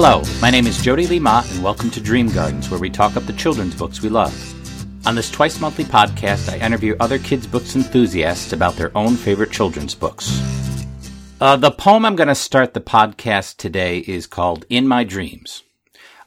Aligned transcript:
Hello, 0.00 0.22
my 0.40 0.48
name 0.48 0.68
is 0.68 0.80
Jody 0.80 1.18
Mott, 1.18 1.50
and 1.50 1.60
welcome 1.60 1.90
to 1.90 2.00
Dream 2.00 2.30
Gardens, 2.30 2.70
where 2.70 2.78
we 2.78 2.88
talk 2.88 3.16
up 3.16 3.26
the 3.26 3.32
children's 3.32 3.74
books 3.74 4.00
we 4.00 4.08
love. 4.08 4.32
On 5.04 5.16
this 5.16 5.28
twice 5.28 5.60
monthly 5.60 5.82
podcast, 5.82 6.48
I 6.48 6.64
interview 6.64 6.94
other 7.00 7.18
kids' 7.18 7.48
books 7.48 7.74
enthusiasts 7.74 8.52
about 8.52 8.76
their 8.76 8.96
own 8.96 9.16
favorite 9.16 9.50
children's 9.50 9.96
books. 9.96 10.40
Uh, 11.40 11.56
the 11.56 11.72
poem 11.72 12.04
I'm 12.04 12.14
going 12.14 12.28
to 12.28 12.36
start 12.36 12.74
the 12.74 12.80
podcast 12.80 13.56
today 13.56 13.98
is 13.98 14.28
called 14.28 14.64
In 14.68 14.86
My 14.86 15.02
Dreams. 15.02 15.64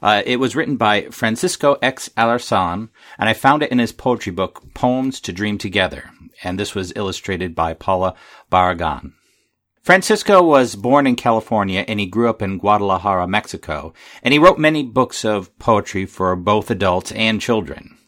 Uh, 0.02 0.22
it 0.26 0.36
was 0.36 0.54
written 0.54 0.76
by 0.76 1.04
Francisco 1.04 1.78
X. 1.80 2.10
Alarcon, 2.14 2.90
and 3.18 3.28
I 3.30 3.32
found 3.32 3.62
it 3.62 3.72
in 3.72 3.78
his 3.78 3.92
poetry 3.92 4.32
book, 4.32 4.62
Poems 4.74 5.18
to 5.22 5.32
Dream 5.32 5.56
Together. 5.56 6.10
And 6.44 6.58
this 6.58 6.74
was 6.74 6.92
illustrated 6.94 7.54
by 7.54 7.72
Paula 7.72 8.16
Barragan. 8.50 9.14
Francisco 9.82 10.40
was 10.40 10.76
born 10.76 11.08
in 11.08 11.16
California 11.16 11.84
and 11.88 11.98
he 11.98 12.06
grew 12.06 12.30
up 12.30 12.40
in 12.40 12.58
Guadalajara, 12.58 13.26
Mexico, 13.26 13.92
and 14.22 14.32
he 14.32 14.38
wrote 14.38 14.56
many 14.56 14.84
books 14.84 15.24
of 15.24 15.58
poetry 15.58 16.06
for 16.06 16.36
both 16.36 16.70
adults 16.70 17.10
and 17.10 17.40
children. 17.40 17.98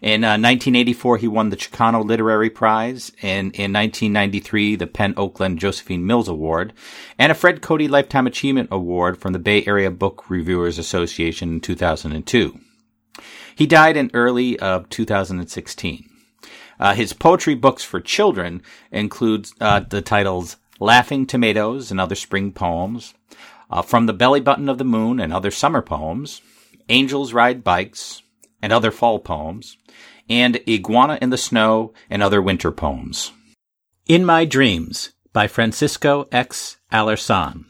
In 0.00 0.22
uh, 0.22 0.38
1984, 0.38 1.16
he 1.16 1.26
won 1.26 1.48
the 1.48 1.56
Chicano 1.56 2.04
Literary 2.04 2.48
Prize, 2.48 3.10
and 3.22 3.52
in 3.56 3.72
1993, 3.72 4.76
the 4.76 4.86
PEN 4.86 5.14
Oakland 5.16 5.58
Josephine 5.58 6.06
Miles 6.06 6.28
Award, 6.28 6.72
and 7.18 7.32
a 7.32 7.34
Fred 7.34 7.60
Cody 7.60 7.88
Lifetime 7.88 8.28
Achievement 8.28 8.68
Award 8.70 9.18
from 9.18 9.32
the 9.32 9.40
Bay 9.40 9.64
Area 9.66 9.90
Book 9.90 10.30
Reviewers 10.30 10.78
Association 10.78 11.54
in 11.54 11.60
2002. 11.60 12.60
He 13.56 13.66
died 13.66 13.96
in 13.96 14.12
early 14.14 14.58
of 14.60 14.88
2016. 14.90 16.08
Uh, 16.78 16.94
his 16.94 17.12
poetry 17.14 17.54
books 17.56 17.82
for 17.82 18.00
children 18.00 18.62
include 18.92 19.48
uh, 19.60 19.80
the 19.80 20.02
titles 20.02 20.56
Laughing 20.78 21.26
Tomatoes 21.26 21.90
and 21.90 22.00
Other 22.00 22.14
Spring 22.14 22.52
Poems, 22.52 23.14
uh, 23.70 23.82
From 23.82 24.06
the 24.06 24.12
Belly 24.12 24.40
Button 24.40 24.68
of 24.68 24.78
the 24.78 24.84
Moon 24.84 25.20
and 25.20 25.32
Other 25.32 25.50
Summer 25.50 25.82
Poems, 25.82 26.42
Angels 26.88 27.32
Ride 27.32 27.64
Bikes 27.64 28.22
and 28.62 28.72
Other 28.72 28.90
Fall 28.90 29.18
Poems, 29.18 29.76
and 30.28 30.60
Iguana 30.68 31.18
in 31.22 31.30
the 31.30 31.38
Snow 31.38 31.92
and 32.10 32.22
Other 32.22 32.42
Winter 32.42 32.70
Poems. 32.70 33.32
In 34.06 34.24
My 34.24 34.44
Dreams 34.44 35.12
by 35.32 35.46
Francisco 35.46 36.28
X. 36.32 36.78
Alarcon. 36.92 37.64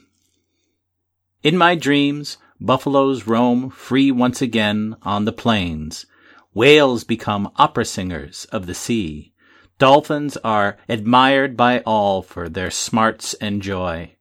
In 1.43 1.57
my 1.57 1.75
dreams, 1.75 2.39
buffaloes 2.61 3.27
roam 3.27 3.71
free 3.71 4.11
once 4.11 4.43
again 4.43 4.97
on 5.03 5.25
the 5.25 5.33
plains. 5.33 6.07
Whales 6.55 7.05
become 7.05 7.51
opera 7.57 7.85
singers 7.85 8.47
of 8.53 8.67
the 8.67 8.75
sea. 8.75 9.33
Dolphins 9.79 10.39
are 10.39 10.79
admired 10.89 11.55
by 11.55 11.81
all 11.81 12.23
for 12.23 12.49
their 12.49 12.71
smarts 12.71 13.35
and 13.35 13.61
joy. 13.61 14.13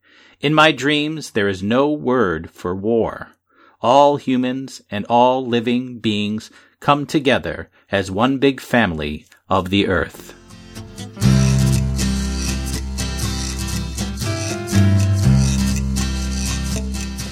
In 0.41 0.53
my 0.53 0.73
dreams, 0.73 1.31
there 1.31 1.47
is 1.47 1.63
no 1.63 1.89
word 1.89 2.51
for 2.51 2.75
war. 2.75 3.29
All 3.81 4.17
humans 4.17 4.81
and 4.91 5.05
all 5.05 5.45
living 5.45 5.99
beings 5.99 6.51
come 6.81 7.05
together 7.05 7.69
as 7.89 8.11
one 8.11 8.37
big 8.37 8.59
family 8.59 9.27
of 9.49 9.69
the 9.69 9.87
earth. 9.87 10.33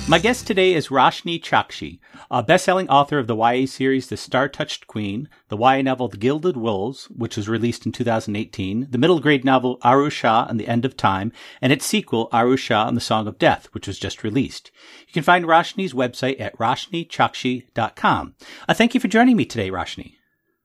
My 0.10 0.20
guest 0.20 0.46
today 0.46 0.74
is 0.74 0.90
Roshni 0.90 1.42
Chokshi, 1.42 2.00
a 2.30 2.44
best-selling 2.44 2.90
author 2.90 3.20
of 3.20 3.28
the 3.28 3.38
YA 3.38 3.66
series 3.66 4.08
The 4.08 4.18
Star-Touched 4.18 4.86
Queen, 4.86 5.30
the 5.48 5.58
YA 5.58 5.82
novel 5.82 6.10
The 6.10 6.18
Gilded 6.18 6.58
Wolves, 6.58 7.06
which 7.06 7.38
was 7.38 7.48
released 7.48 7.86
in 7.86 7.94
2018, 7.94 8.88
the 8.92 8.98
middle 8.98 9.22
grade 9.22 9.46
novel 9.46 9.80
Aru 9.82 10.10
Shah 10.10 10.46
and 10.50 10.60
the 10.60 10.68
End 10.68 10.84
of 10.84 10.98
Time, 10.98 11.32
and 11.62 11.72
its 11.72 11.86
sequel 11.86 12.28
Aru 12.34 12.58
Shah 12.58 12.86
and 12.86 12.98
the 12.98 13.02
Song 13.02 13.28
of 13.28 13.40
Death, 13.40 13.70
which 13.72 13.88
was 13.88 13.98
just 13.98 14.26
released. 14.26 14.72
You 15.08 15.14
can 15.14 15.24
find 15.24 15.46
Roshni's 15.46 15.94
website 15.94 16.40
at 16.40 16.58
roshnichokshi.com. 16.58 18.36
Uh, 18.68 18.74
thank 18.74 18.94
you 18.94 19.00
for 19.00 19.08
joining 19.08 19.38
me 19.38 19.46
today, 19.46 19.72
Roshni. 19.72 20.16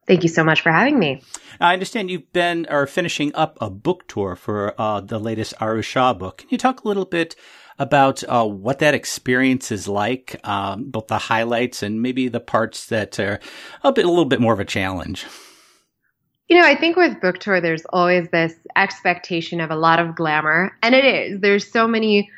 Thank 0.09 0.23
you 0.23 0.31
so 0.31 0.43
much 0.43 0.63
for 0.63 0.73
having 0.73 0.99
me. 0.99 1.23
I 1.61 1.75
understand 1.75 2.11
you've 2.11 2.33
been 2.33 2.67
or 2.71 2.87
finishing 2.87 3.33
up 3.35 3.59
a 3.61 3.71
book 3.71 4.09
tour 4.09 4.35
for 4.35 4.75
uh, 4.81 5.01
the 5.01 5.21
latest 5.21 5.55
Aru 5.61 5.83
Shah 5.83 6.15
book. 6.15 6.39
Can 6.39 6.49
you 6.51 6.59
talk 6.59 6.83
a 6.83 6.89
little 6.89 7.05
bit 7.05 7.37
about 7.79 8.25
uh, 8.29 8.45
what 8.45 8.81
that 8.81 8.95
experience 8.95 9.71
is 9.71 9.87
like, 9.87 10.41
um, 10.45 10.91
both 10.91 11.07
the 11.07 11.19
highlights 11.19 11.83
and 11.83 12.03
maybe 12.03 12.29
the 12.29 12.41
parts 12.41 12.87
that 12.87 13.19
are 13.21 13.39
a 13.83 13.93
bit, 13.93 14.05
a 14.05 14.09
little 14.09 14.25
bit 14.25 14.41
more 14.41 14.53
of 14.53 14.61
a 14.61 14.65
challenge. 14.65 15.27
You 16.49 16.59
know, 16.59 16.67
I 16.67 16.75
think 16.75 16.97
with 16.97 17.21
book 17.21 17.39
tour, 17.39 17.61
there's 17.61 17.85
always 17.91 18.29
this 18.31 18.55
expectation 18.75 19.61
of 19.61 19.71
a 19.71 19.77
lot 19.77 19.99
of 19.99 20.17
glamour, 20.17 20.77
and 20.83 20.95
it 20.95 21.05
is. 21.05 21.41
There's 21.41 21.71
so 21.71 21.87
many 21.87 22.31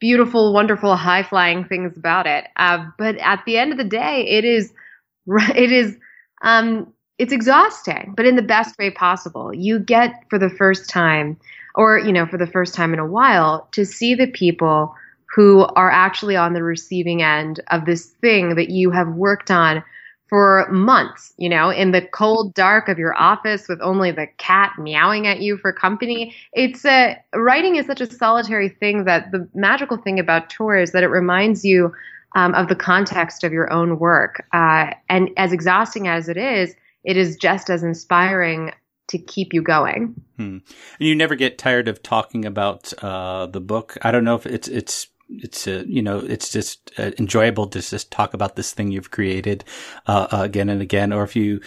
beautiful, 0.00 0.52
wonderful, 0.52 0.96
high 0.96 1.22
flying 1.22 1.64
things 1.64 1.96
about 1.96 2.26
it. 2.26 2.46
Uh, 2.56 2.86
but 2.98 3.16
at 3.18 3.44
the 3.44 3.58
end 3.58 3.70
of 3.70 3.78
the 3.78 3.84
day, 3.84 4.26
it 4.26 4.44
is, 4.44 4.72
it 5.54 5.70
is, 5.70 5.96
um, 6.42 6.92
it's 7.18 7.34
exhausting, 7.34 8.14
but 8.16 8.24
in 8.24 8.34
the 8.34 8.42
best 8.42 8.78
way 8.78 8.90
possible. 8.90 9.54
You 9.54 9.78
get 9.78 10.24
for 10.30 10.38
the 10.38 10.48
first 10.48 10.88
time 10.88 11.36
or 11.74 11.98
you 11.98 12.12
know 12.12 12.26
for 12.26 12.38
the 12.38 12.46
first 12.46 12.74
time 12.74 12.92
in 12.92 12.98
a 12.98 13.06
while 13.06 13.68
to 13.72 13.84
see 13.84 14.14
the 14.14 14.26
people 14.26 14.94
who 15.34 15.64
are 15.76 15.90
actually 15.90 16.36
on 16.36 16.54
the 16.54 16.62
receiving 16.62 17.22
end 17.22 17.60
of 17.70 17.84
this 17.84 18.06
thing 18.20 18.56
that 18.56 18.70
you 18.70 18.90
have 18.90 19.08
worked 19.08 19.50
on 19.50 19.82
for 20.30 20.68
months, 20.70 21.34
you 21.38 21.48
know, 21.48 21.70
in 21.70 21.90
the 21.90 22.00
cold 22.00 22.54
dark 22.54 22.88
of 22.88 22.98
your 22.98 23.20
office 23.20 23.68
with 23.68 23.80
only 23.82 24.12
the 24.12 24.28
cat 24.38 24.72
meowing 24.78 25.26
at 25.26 25.42
you 25.42 25.56
for 25.56 25.72
company. 25.72 26.34
It's 26.52 26.84
a 26.84 27.20
writing 27.34 27.74
is 27.76 27.86
such 27.86 28.00
a 28.00 28.10
solitary 28.10 28.68
thing 28.68 29.04
that 29.04 29.32
the 29.32 29.48
magical 29.54 29.96
thing 29.96 30.20
about 30.20 30.48
tour 30.48 30.76
is 30.76 30.92
that 30.92 31.02
it 31.02 31.08
reminds 31.08 31.64
you 31.64 31.92
um, 32.36 32.54
of 32.54 32.68
the 32.68 32.76
context 32.76 33.42
of 33.42 33.52
your 33.52 33.72
own 33.72 33.98
work. 33.98 34.46
Uh, 34.52 34.92
and 35.08 35.30
as 35.36 35.52
exhausting 35.52 36.06
as 36.06 36.28
it 36.28 36.36
is, 36.36 36.76
it 37.02 37.16
is 37.16 37.36
just 37.36 37.68
as 37.68 37.82
inspiring 37.82 38.70
to 39.10 39.18
keep 39.18 39.52
you 39.52 39.62
going. 39.62 40.14
Hmm. 40.36 40.58
And 40.98 41.08
you 41.08 41.14
never 41.14 41.34
get 41.34 41.58
tired 41.58 41.88
of 41.88 42.02
talking 42.02 42.44
about 42.44 42.92
uh, 43.02 43.46
the 43.46 43.60
book. 43.60 43.96
I 44.02 44.10
don't 44.10 44.24
know 44.24 44.36
if 44.36 44.46
it's 44.46 44.68
it's 44.68 45.08
it's 45.28 45.68
uh, 45.68 45.84
you 45.86 46.02
know 46.02 46.18
it's 46.18 46.50
just 46.50 46.90
uh, 46.98 47.10
enjoyable 47.18 47.66
to 47.68 47.80
just 47.80 48.10
talk 48.10 48.34
about 48.34 48.56
this 48.56 48.72
thing 48.72 48.90
you've 48.90 49.10
created 49.10 49.64
uh, 50.06 50.26
uh 50.32 50.42
again 50.42 50.68
and 50.68 50.82
again, 50.82 51.12
or 51.12 51.22
if 51.22 51.36
you 51.36 51.60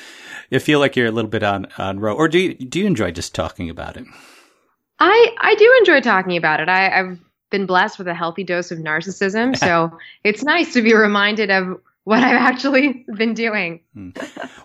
you 0.50 0.60
feel 0.60 0.80
like 0.80 0.96
you're 0.96 1.08
a 1.08 1.12
little 1.12 1.30
bit 1.30 1.44
on 1.44 1.68
on 1.78 2.00
row, 2.00 2.16
or 2.16 2.28
do 2.28 2.40
you 2.40 2.54
do 2.54 2.80
you 2.80 2.86
enjoy 2.86 3.12
just 3.12 3.36
talking 3.36 3.70
about 3.70 3.98
it? 3.98 4.06
I 5.00 5.36
I 5.40 5.56
do 5.56 5.76
enjoy 5.80 6.02
talking 6.02 6.38
about 6.38 6.60
it. 6.60 6.70
I, 6.70 7.00
I've 7.00 7.20
been 7.52 7.66
blessed 7.66 8.00
with 8.00 8.08
a 8.08 8.14
healthy 8.14 8.44
dose 8.44 8.72
of 8.72 8.80
narcissism, 8.80 9.56
so 9.56 9.98
it's 10.24 10.44
nice 10.44 10.74
to 10.74 10.82
be 10.82 10.94
reminded 10.94 11.52
of 11.52 11.80
what 12.04 12.20
I've 12.20 12.36
actually 12.36 13.06
been 13.16 13.34
doing. 13.34 13.82
Hmm. 13.94 14.10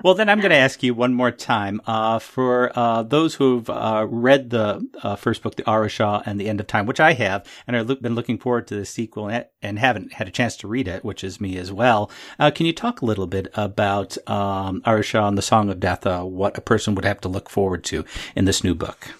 Well, 0.03 0.15
then 0.15 0.29
I'm 0.29 0.41
going 0.41 0.51
to 0.51 0.57
ask 0.57 0.83
you 0.83 0.95
one 0.95 1.15
more 1.15 1.31
time. 1.31 1.81
Uh, 1.87 2.19
for 2.19 2.77
uh, 2.77 3.03
those 3.03 3.35
who've 3.35 3.69
uh, 3.69 4.07
read 4.09 4.51
the 4.51 4.87
uh, 5.03 5.17
first 5.17 5.43
book, 5.43 5.57
The 5.57 5.69
Aru 5.69 5.89
Shah 5.89 6.23
and 6.27 6.41
the 6.41 6.49
End 6.49 6.61
of 6.61 6.67
Time, 6.67 6.87
which 6.87 7.01
I 7.01 7.13
have, 7.15 7.47
and 7.67 7.77
have 7.77 8.03
been 8.03 8.15
looking 8.15 8.39
forward 8.39 8.67
to 8.69 8.77
the 8.77 8.85
sequel 8.85 9.29
and, 9.29 9.47
and, 9.63 9.79
haven't 9.79 10.15
had 10.15 10.27
a 10.27 10.33
chance 10.33 10.57
to 10.59 10.69
read 10.69 10.89
it, 10.89 11.05
which 11.05 11.23
is 11.23 11.41
me 11.41 11.57
as 11.57 11.73
well. 11.73 12.11
Uh, 12.39 12.51
can 12.51 12.67
you 12.67 12.73
talk 12.73 13.01
a 13.01 13.07
little 13.07 13.27
bit 13.27 13.49
about 13.55 14.17
um, 14.29 14.83
and 14.85 15.39
the 15.39 15.43
Song 15.43 15.71
of 15.71 15.81
Death, 15.81 16.07
uh, 16.07 16.23
what 16.23 16.59
a 16.59 16.61
person 16.61 16.95
would 16.95 17.05
have 17.05 17.21
to 17.21 17.29
look 17.29 17.49
forward 17.49 17.85
to 17.85 18.05
in 18.35 18.45
this 18.45 18.65
new 18.65 18.75
book? 18.75 19.15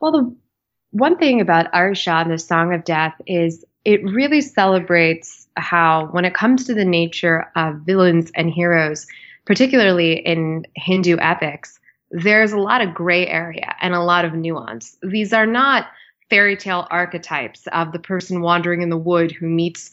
Well, 0.00 0.12
the 0.12 0.36
one 0.90 1.18
thing 1.18 1.40
about 1.40 1.72
Aru 1.72 1.94
Shah 1.94 2.22
and 2.22 2.32
the 2.32 2.38
Song 2.38 2.72
of 2.74 2.84
Death 2.84 3.14
is 3.26 3.64
it 3.88 4.04
really 4.04 4.42
celebrates 4.42 5.48
how, 5.56 6.08
when 6.10 6.26
it 6.26 6.34
comes 6.34 6.66
to 6.66 6.74
the 6.74 6.84
nature 6.84 7.50
of 7.56 7.76
villains 7.86 8.30
and 8.34 8.50
heroes, 8.50 9.06
particularly 9.46 10.18
in 10.26 10.66
Hindu 10.76 11.16
epics, 11.18 11.80
there's 12.10 12.52
a 12.52 12.58
lot 12.58 12.82
of 12.82 12.92
gray 12.92 13.26
area 13.26 13.74
and 13.80 13.94
a 13.94 14.02
lot 14.02 14.26
of 14.26 14.34
nuance. 14.34 14.98
These 15.02 15.32
are 15.32 15.46
not 15.46 15.86
fairy 16.28 16.54
tale 16.54 16.86
archetypes 16.90 17.66
of 17.68 17.92
the 17.92 17.98
person 17.98 18.42
wandering 18.42 18.82
in 18.82 18.90
the 18.90 18.98
wood 18.98 19.32
who 19.32 19.46
meets 19.46 19.90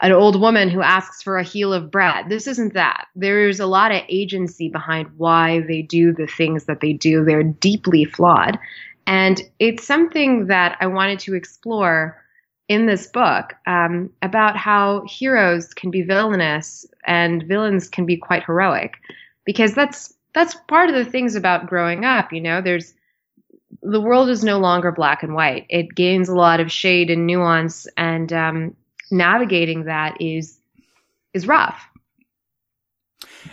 an 0.00 0.10
old 0.10 0.40
woman 0.40 0.70
who 0.70 0.80
asks 0.80 1.22
for 1.22 1.36
a 1.36 1.44
heel 1.44 1.74
of 1.74 1.90
bread. 1.90 2.30
This 2.30 2.46
isn't 2.46 2.72
that. 2.72 3.08
There's 3.14 3.60
a 3.60 3.66
lot 3.66 3.92
of 3.92 4.00
agency 4.08 4.70
behind 4.70 5.10
why 5.18 5.60
they 5.68 5.82
do 5.82 6.14
the 6.14 6.26
things 6.26 6.64
that 6.64 6.80
they 6.80 6.94
do. 6.94 7.22
They're 7.22 7.42
deeply 7.42 8.06
flawed. 8.06 8.58
And 9.06 9.42
it's 9.58 9.86
something 9.86 10.46
that 10.46 10.78
I 10.80 10.86
wanted 10.86 11.18
to 11.20 11.34
explore 11.34 12.23
in 12.68 12.86
this 12.86 13.06
book 13.06 13.54
um, 13.66 14.10
about 14.22 14.56
how 14.56 15.04
heroes 15.06 15.74
can 15.74 15.90
be 15.90 16.02
villainous 16.02 16.86
and 17.06 17.42
villains 17.42 17.88
can 17.88 18.06
be 18.06 18.16
quite 18.16 18.44
heroic, 18.44 18.94
because 19.44 19.74
that's 19.74 20.14
that's 20.34 20.54
part 20.68 20.88
of 20.88 20.94
the 20.94 21.04
things 21.04 21.36
about 21.36 21.66
growing 21.66 22.04
up. 22.04 22.32
You 22.32 22.40
know, 22.40 22.60
there's 22.60 22.94
the 23.82 24.00
world 24.00 24.30
is 24.30 24.42
no 24.42 24.58
longer 24.58 24.92
black 24.92 25.22
and 25.22 25.34
white. 25.34 25.66
It 25.68 25.94
gains 25.94 26.28
a 26.28 26.34
lot 26.34 26.60
of 26.60 26.72
shade 26.72 27.10
and 27.10 27.26
nuance, 27.26 27.86
and 27.96 28.32
um, 28.32 28.76
navigating 29.10 29.84
that 29.84 30.20
is 30.20 30.58
is 31.34 31.46
rough. 31.46 31.88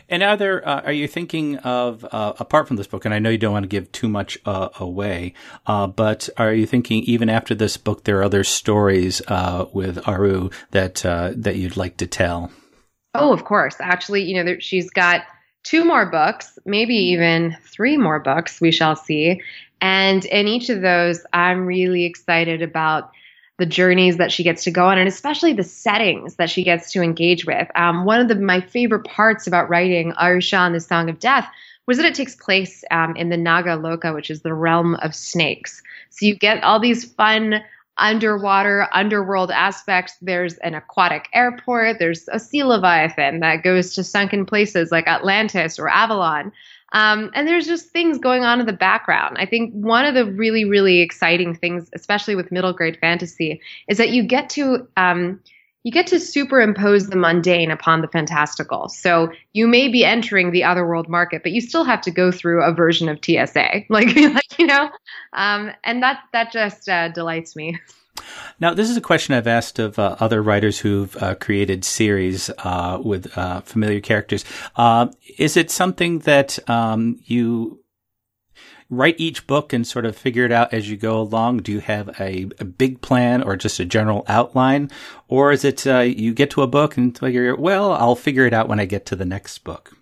And 0.09 0.23
are 0.23 0.37
there, 0.37 0.67
uh, 0.67 0.81
are 0.81 0.91
you 0.91 1.07
thinking 1.07 1.57
of, 1.57 2.05
uh, 2.11 2.33
apart 2.39 2.67
from 2.67 2.77
this 2.77 2.87
book, 2.87 3.05
and 3.05 3.13
I 3.13 3.19
know 3.19 3.29
you 3.29 3.37
don't 3.37 3.53
want 3.53 3.63
to 3.63 3.69
give 3.69 3.91
too 3.91 4.07
much 4.07 4.37
uh, 4.45 4.69
away, 4.79 5.33
uh, 5.67 5.87
but 5.87 6.29
are 6.37 6.53
you 6.53 6.65
thinking 6.65 7.03
even 7.03 7.29
after 7.29 7.55
this 7.55 7.77
book, 7.77 8.03
there 8.03 8.19
are 8.19 8.23
other 8.23 8.43
stories 8.43 9.21
uh, 9.27 9.65
with 9.73 10.07
Aru 10.07 10.49
that, 10.71 11.05
uh, 11.05 11.33
that 11.35 11.55
you'd 11.55 11.77
like 11.77 11.97
to 11.97 12.07
tell? 12.07 12.51
Oh, 13.13 13.33
of 13.33 13.43
course. 13.43 13.75
Actually, 13.79 14.23
you 14.23 14.35
know, 14.35 14.43
there, 14.43 14.61
she's 14.61 14.89
got 14.89 15.23
two 15.63 15.85
more 15.85 16.05
books, 16.05 16.57
maybe 16.65 16.95
even 16.95 17.57
three 17.63 17.97
more 17.97 18.19
books, 18.19 18.61
we 18.61 18.71
shall 18.71 18.95
see. 18.95 19.41
And 19.81 20.23
in 20.25 20.47
each 20.47 20.69
of 20.69 20.81
those, 20.81 21.25
I'm 21.33 21.65
really 21.65 22.05
excited 22.05 22.61
about 22.61 23.11
the 23.61 23.65
journeys 23.67 24.17
that 24.17 24.31
she 24.31 24.41
gets 24.41 24.63
to 24.63 24.71
go 24.71 24.87
on, 24.87 24.97
and 24.97 25.07
especially 25.07 25.53
the 25.53 25.63
settings 25.63 26.37
that 26.37 26.49
she 26.49 26.63
gets 26.63 26.91
to 26.91 27.03
engage 27.03 27.45
with. 27.45 27.67
Um, 27.75 28.05
one 28.05 28.19
of 28.19 28.27
the, 28.27 28.33
my 28.33 28.59
favorite 28.59 29.05
parts 29.05 29.45
about 29.45 29.69
writing 29.69 30.13
Aru 30.13 30.41
Shah 30.41 30.65
and 30.65 30.73
the 30.73 30.79
Song 30.79 31.11
of 31.11 31.19
Death 31.19 31.47
was 31.85 31.97
that 31.97 32.07
it 32.07 32.15
takes 32.15 32.35
place 32.35 32.83
um, 32.89 33.15
in 33.15 33.29
the 33.29 33.37
Naga 33.37 33.77
Loka, 33.77 34.15
which 34.15 34.31
is 34.31 34.41
the 34.41 34.53
realm 34.55 34.95
of 34.95 35.13
snakes. 35.13 35.83
So 36.09 36.25
you 36.25 36.35
get 36.35 36.63
all 36.63 36.79
these 36.79 37.05
fun 37.05 37.61
underwater, 37.97 38.87
underworld 38.93 39.51
aspects. 39.51 40.15
There's 40.23 40.57
an 40.57 40.73
aquatic 40.73 41.29
airport. 41.31 41.99
There's 41.99 42.27
a 42.31 42.39
sea 42.39 42.63
leviathan 42.63 43.41
that 43.41 43.63
goes 43.63 43.93
to 43.93 44.03
sunken 44.03 44.47
places 44.47 44.91
like 44.91 45.07
Atlantis 45.07 45.77
or 45.77 45.87
Avalon. 45.87 46.51
Um, 46.93 47.31
and 47.33 47.47
there's 47.47 47.67
just 47.67 47.89
things 47.89 48.17
going 48.17 48.43
on 48.43 48.59
in 48.59 48.65
the 48.65 48.73
background. 48.73 49.37
I 49.39 49.45
think 49.45 49.73
one 49.73 50.05
of 50.05 50.13
the 50.13 50.25
really, 50.25 50.65
really 50.65 50.99
exciting 50.99 51.55
things, 51.55 51.89
especially 51.93 52.35
with 52.35 52.51
middle 52.51 52.73
grade 52.73 52.97
fantasy, 52.99 53.61
is 53.87 53.97
that 53.97 54.09
you 54.09 54.23
get 54.23 54.49
to 54.51 54.87
um, 54.97 55.39
you 55.83 55.91
get 55.91 56.07
to 56.07 56.19
superimpose 56.19 57.07
the 57.07 57.15
mundane 57.15 57.71
upon 57.71 58.01
the 58.01 58.07
fantastical. 58.07 58.87
So 58.89 59.31
you 59.53 59.67
may 59.67 59.87
be 59.87 60.05
entering 60.05 60.51
the 60.51 60.63
other 60.63 60.85
world 60.85 61.09
market, 61.09 61.41
but 61.41 61.53
you 61.53 61.61
still 61.61 61.83
have 61.83 62.01
to 62.01 62.11
go 62.11 62.31
through 62.31 62.63
a 62.63 62.71
version 62.71 63.09
of 63.09 63.17
TSA, 63.23 63.85
like, 63.89 64.15
like 64.15 64.59
you 64.59 64.67
know, 64.67 64.89
um, 65.33 65.71
and 65.83 66.03
that 66.03 66.19
that 66.33 66.51
just 66.51 66.87
uh, 66.87 67.09
delights 67.09 67.55
me. 67.55 67.79
Now, 68.59 68.73
this 68.73 68.89
is 68.89 68.97
a 68.97 69.01
question 69.01 69.33
I've 69.33 69.47
asked 69.47 69.79
of 69.79 69.97
uh, 69.97 70.15
other 70.19 70.41
writers 70.41 70.79
who've 70.79 71.15
uh, 71.17 71.35
created 71.35 71.83
series 71.83 72.49
uh, 72.59 72.99
with 73.03 73.37
uh, 73.37 73.61
familiar 73.61 73.99
characters. 73.99 74.45
Uh, 74.75 75.07
is 75.37 75.57
it 75.57 75.71
something 75.71 76.19
that 76.19 76.57
um, 76.69 77.19
you 77.25 77.81
write 78.91 79.15
each 79.17 79.47
book 79.47 79.73
and 79.73 79.87
sort 79.87 80.05
of 80.05 80.15
figure 80.15 80.45
it 80.45 80.51
out 80.51 80.73
as 80.73 80.89
you 80.89 80.97
go 80.97 81.19
along? 81.19 81.59
Do 81.59 81.71
you 81.71 81.79
have 81.79 82.09
a, 82.19 82.49
a 82.59 82.65
big 82.65 83.01
plan 83.01 83.41
or 83.41 83.55
just 83.55 83.79
a 83.79 83.85
general 83.85 84.25
outline? 84.27 84.91
Or 85.27 85.51
is 85.51 85.65
it 85.65 85.87
uh, 85.87 85.99
you 85.99 86.33
get 86.33 86.51
to 86.51 86.61
a 86.61 86.67
book 86.67 86.97
and 86.97 87.17
figure, 87.17 87.55
well, 87.55 87.93
I'll 87.93 88.15
figure 88.15 88.45
it 88.45 88.53
out 88.53 88.67
when 88.67 88.79
I 88.79 88.85
get 88.85 89.05
to 89.07 89.15
the 89.15 89.25
next 89.25 89.59
book? 89.59 89.95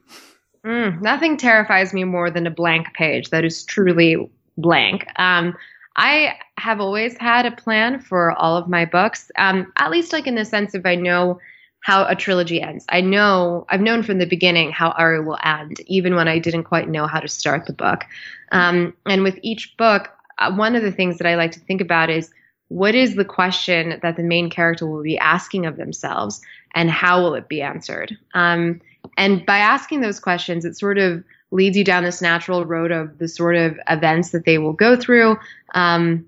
Mm, 0.66 1.02
nothing 1.02 1.38
terrifies 1.38 1.94
me 1.94 2.04
more 2.04 2.30
than 2.30 2.46
a 2.46 2.52
blank 2.52 2.94
page 2.94 3.30
that 3.30 3.46
is 3.46 3.64
truly 3.64 4.30
blank. 4.58 5.06
Um, 5.18 5.56
I 5.96 6.34
have 6.60 6.80
always 6.80 7.18
had 7.18 7.46
a 7.46 7.52
plan 7.52 8.00
for 8.00 8.32
all 8.34 8.58
of 8.58 8.68
my 8.68 8.86
books, 8.86 9.32
um, 9.38 9.72
at 9.78 9.92
least 9.92 10.14
like 10.14 10.28
in 10.28 10.36
the 10.36 10.46
sense 10.46 10.74
of 10.74 10.86
I 10.86 10.96
know 10.96 11.40
how 11.82 12.06
a 12.06 12.16
trilogy 12.16 12.62
ends. 12.62 12.86
I 12.90 13.02
know 13.02 13.66
I've 13.70 13.82
known 13.82 14.04
from 14.04 14.18
the 14.18 14.26
beginning 14.26 14.72
how 14.72 14.90
Aru 14.92 15.26
will 15.26 15.40
end, 15.44 15.78
even 15.88 16.16
when 16.16 16.28
I 16.28 16.38
didn't 16.38 16.66
quite 16.66 16.90
know 16.90 17.08
how 17.08 17.20
to 17.20 17.28
start 17.28 17.66
the 17.66 17.74
book. 17.74 18.04
Um, 18.52 18.94
and 19.06 19.24
with 19.24 19.40
each 19.42 19.76
book, 19.78 20.10
uh, 20.38 20.54
one 20.54 20.76
of 20.76 20.84
the 20.84 20.92
things 20.92 21.18
that 21.18 21.28
I 21.28 21.36
like 21.36 21.52
to 21.54 21.60
think 21.60 21.82
about 21.82 22.10
is 22.10 22.32
what 22.68 22.96
is 22.96 23.16
the 23.16 23.26
question 23.26 24.00
that 24.02 24.16
the 24.16 24.24
main 24.24 24.50
character 24.50 24.86
will 24.86 25.02
be 25.02 25.18
asking 25.18 25.66
of 25.66 25.78
themselves, 25.78 26.42
and 26.76 26.90
how 26.92 27.22
will 27.22 27.34
it 27.34 27.48
be 27.48 27.62
answered? 27.62 28.16
Um, 28.34 28.82
and 29.18 29.46
by 29.46 29.58
asking 29.58 30.02
those 30.02 30.20
questions, 30.20 30.66
it 30.66 30.78
sort 30.78 30.98
of 30.98 31.24
leads 31.52 31.76
you 31.76 31.84
down 31.84 32.04
this 32.04 32.22
natural 32.22 32.66
road 32.66 32.92
of 32.92 33.18
the 33.18 33.28
sort 33.28 33.56
of 33.56 33.80
events 33.90 34.30
that 34.32 34.46
they 34.46 34.60
will 34.60 34.74
go 34.74 34.96
through, 34.96 35.38
um, 35.74 36.26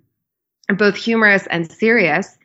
both 0.70 0.96
humorous 0.96 1.48
and 1.48 1.72
serious, 1.72 2.38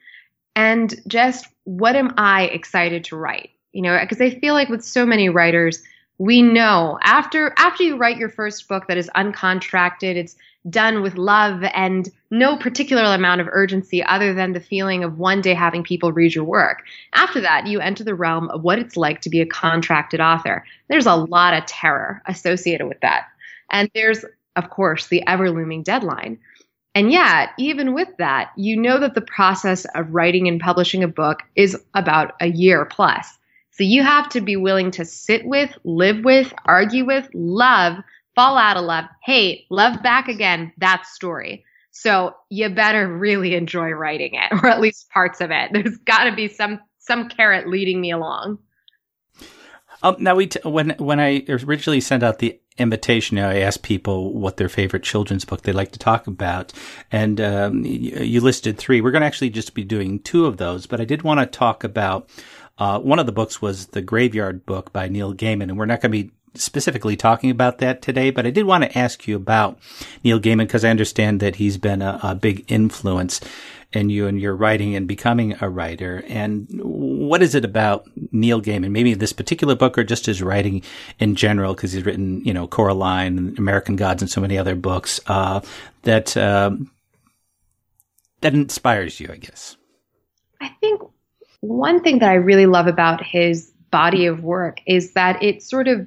and 0.55 0.95
just 1.07 1.47
what 1.65 1.97
am 1.97 2.15
I 2.17 2.45
excited 2.47 3.05
to 3.05 3.17
write? 3.17 3.51
You 3.73 3.83
know, 3.83 3.99
because 4.01 4.21
I 4.21 4.39
feel 4.39 4.55
like 4.55 4.69
with 4.69 4.85
so 4.85 5.05
many 5.05 5.29
writers, 5.29 5.83
we 6.19 6.41
know 6.41 6.99
after 7.03 7.53
after 7.59 7.83
you 7.83 7.97
write 7.97 8.17
your 8.17 8.31
first 8.31 8.69
book 8.69 8.87
that 8.89 8.97
is 8.97 9.11
uncontracted, 9.15 10.17
it's 10.17 10.37
done 10.71 11.03
with 11.03 11.17
love 11.17 11.63
and 11.75 12.09
no 12.31 12.57
particular 12.57 13.05
amount 13.15 13.41
of 13.41 13.49
urgency 13.53 14.03
other 14.03 14.35
than 14.35 14.53
the 14.53 14.61
feeling 14.61 15.05
of 15.05 15.19
one 15.19 15.41
day 15.41 15.55
having 15.55 15.85
people 15.85 16.13
read 16.13 16.35
your 16.35 16.45
work. 16.45 16.83
After 17.13 17.41
that, 17.41 17.67
you 17.67 17.81
enter 17.81 18.03
the 18.03 18.15
realm 18.15 18.49
of 18.51 18.63
what 18.63 18.79
it's 18.79 18.97
like 18.97 19.21
to 19.21 19.31
be 19.31 19.41
a 19.41 19.47
contracted 19.47 20.21
author. 20.21 20.65
There's 20.89 21.07
a 21.07 21.15
lot 21.15 21.55
of 21.55 21.67
terror 21.67 22.23
associated 22.27 22.87
with 22.89 23.01
that. 23.01 23.27
And 23.71 23.91
there's, 23.95 24.25
of 24.57 24.71
course, 24.71 25.07
the 25.07 25.25
ever 25.27 25.51
looming 25.51 25.83
deadline. 25.83 26.39
And 26.97 27.13
yet, 27.13 27.51
even 27.59 27.95
with 27.95 28.09
that, 28.19 28.51
you 28.57 28.77
know 28.81 28.99
that 28.99 29.15
the 29.15 29.21
process 29.21 29.85
of 29.95 30.15
writing 30.15 30.49
and 30.49 30.59
publishing 30.59 31.05
a 31.05 31.09
book 31.09 31.43
is 31.55 31.77
about 31.95 32.35
a 32.41 32.49
year 32.49 32.87
plus. 32.87 33.29
So 33.73 33.85
you 33.85 34.03
have 34.03 34.31
to 34.31 34.41
be 34.41 34.57
willing 34.57 34.91
to 34.93 35.05
sit 35.05 35.45
with, 35.45 35.71
live 35.85 36.25
with, 36.25 36.53
argue 36.65 37.05
with, 37.05 37.29
love 37.35 37.99
fall 38.37 38.59
out 38.59 38.77
of 38.77 38.85
love, 38.85 39.07
hate, 39.25 39.65
love 39.71 40.03
back 40.03 40.29
again, 40.29 40.73
that 40.79 41.07
story. 41.07 41.65
So 41.91 42.37
you 42.51 42.69
better 42.69 43.09
really 43.09 43.57
enjoy 43.57 43.91
writing 43.91 44.35
it, 44.35 44.53
or 44.63 44.69
at 44.69 44.81
least 44.81 45.09
parts 45.11 45.41
of 45.41 45.51
it. 45.51 45.71
There's 45.73 45.97
got 45.97 46.25
to 46.25 46.37
be 46.37 46.47
some 46.47 46.79
some 46.99 47.29
carrot 47.29 47.69
leading 47.69 48.01
me 48.01 48.13
along. 48.13 48.59
Um, 50.03 50.17
now 50.19 50.35
we 50.35 50.49
t- 50.49 50.61
when 50.69 50.91
when 50.99 51.21
I 51.21 51.45
originally 51.49 52.01
sent 52.01 52.23
out 52.23 52.39
the 52.39 52.61
invitation, 52.79 53.39
I 53.39 53.61
asked 53.61 53.83
people 53.83 54.35
what 54.35 54.57
their 54.57 54.69
favorite 54.69 55.03
children's 55.03 55.45
book 55.45 55.63
they 55.63 55.73
like 55.73 55.93
to 55.93 55.99
talk 55.99 56.27
about, 56.27 56.73
and 57.11 57.41
um, 57.41 57.85
you, 57.85 58.19
you 58.19 58.41
listed 58.41 58.79
three. 58.79 59.01
We're 59.01 59.11
going 59.11 59.23
to 59.23 59.27
actually 59.27 59.51
just 59.51 59.75
be 59.75 59.85
doing 59.85 60.21
two 60.21 60.47
of 60.47 60.59
those, 60.59 60.87
but 60.87 61.01
I 61.01 61.05
did 61.05 61.23
want 61.23 61.41
to 61.41 61.47
talk 61.47 61.85
about. 61.85 62.29
Uh, 62.79 63.01
one 63.01 63.19
of 63.19 63.25
the 63.25 63.33
books 63.33 63.63
was 63.63 63.87
the 63.87 64.03
Graveyard 64.03 64.67
book 64.67 64.93
by 64.93 65.09
Neil 65.09 65.33
Gaiman, 65.33 65.63
and 65.63 65.79
we're 65.79 65.87
not 65.87 66.03
going 66.03 66.13
to 66.13 66.25
be 66.25 66.31
specifically 66.59 67.17
talking 67.17 67.51
about 67.51 67.79
that 67.79 68.03
today, 68.03 68.31
but 68.31 68.47
I 68.47 68.51
did 68.51 68.67
want 68.67 68.85
to 68.85 68.99
ask 68.99 69.27
you 69.27 69.37
about 69.37 69.79
Neil 70.25 70.41
Gaiman 70.41 70.67
because 70.67 70.85
I 70.85 70.91
understand 70.91 71.41
that 71.41 71.57
he's 71.57 71.79
been 71.79 72.03
a, 72.03 72.19
a, 72.23 72.35
big 72.35 72.71
influence 72.71 73.41
in 73.93 74.11
you 74.11 74.27
and 74.27 74.41
your 74.41 74.55
writing 74.55 74.95
and 74.95 75.07
becoming 75.07 75.57
a 75.61 75.69
writer. 75.69 76.23
And 76.29 76.69
what 76.71 77.43
is 77.43 77.55
it 77.55 77.65
about 77.65 78.07
Neil 78.33 78.61
Gaiman, 78.61 78.91
maybe 78.91 79.15
this 79.15 79.33
particular 79.33 79.75
book 79.75 79.97
or 79.97 80.05
just 80.05 80.27
his 80.27 80.43
writing 80.43 80.83
in 81.19 81.35
general, 81.35 81.75
because 81.75 81.93
he's 81.93 82.05
written, 82.05 82.45
you 82.45 82.53
know, 82.53 82.67
Coraline 82.67 83.39
and 83.39 83.59
American 83.59 83.97
Gods 83.97 84.23
and 84.23 84.31
so 84.31 84.41
many 84.41 84.59
other 84.59 84.75
books, 84.75 85.21
uh, 85.27 85.61
that, 86.03 86.37
um, 86.37 86.91
that 88.41 88.55
inspires 88.55 89.19
you, 89.19 89.29
I 89.33 89.37
guess? 89.37 89.77
I 90.61 90.69
think 90.81 91.03
one 91.61 92.03
thing 92.03 92.19
that 92.21 92.31
I 92.31 92.35
really 92.35 92.67
love 92.67 92.87
about 92.87 93.25
his 93.25 93.73
body 93.91 94.27
of 94.27 94.43
work 94.43 94.81
is 94.87 95.13
that 95.13 95.43
it 95.43 95.63
sort 95.63 95.89
of 95.89 96.07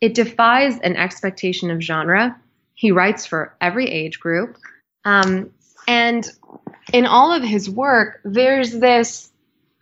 it 0.00 0.14
defies 0.14 0.78
an 0.80 0.96
expectation 0.96 1.70
of 1.70 1.80
genre. 1.80 2.38
He 2.74 2.92
writes 2.92 3.26
for 3.26 3.54
every 3.60 3.86
age 3.86 4.20
group. 4.20 4.56
Um, 5.04 5.50
and 5.86 6.28
in 6.92 7.06
all 7.06 7.32
of 7.32 7.42
his 7.42 7.68
work, 7.68 8.20
there's 8.24 8.72
this 8.72 9.30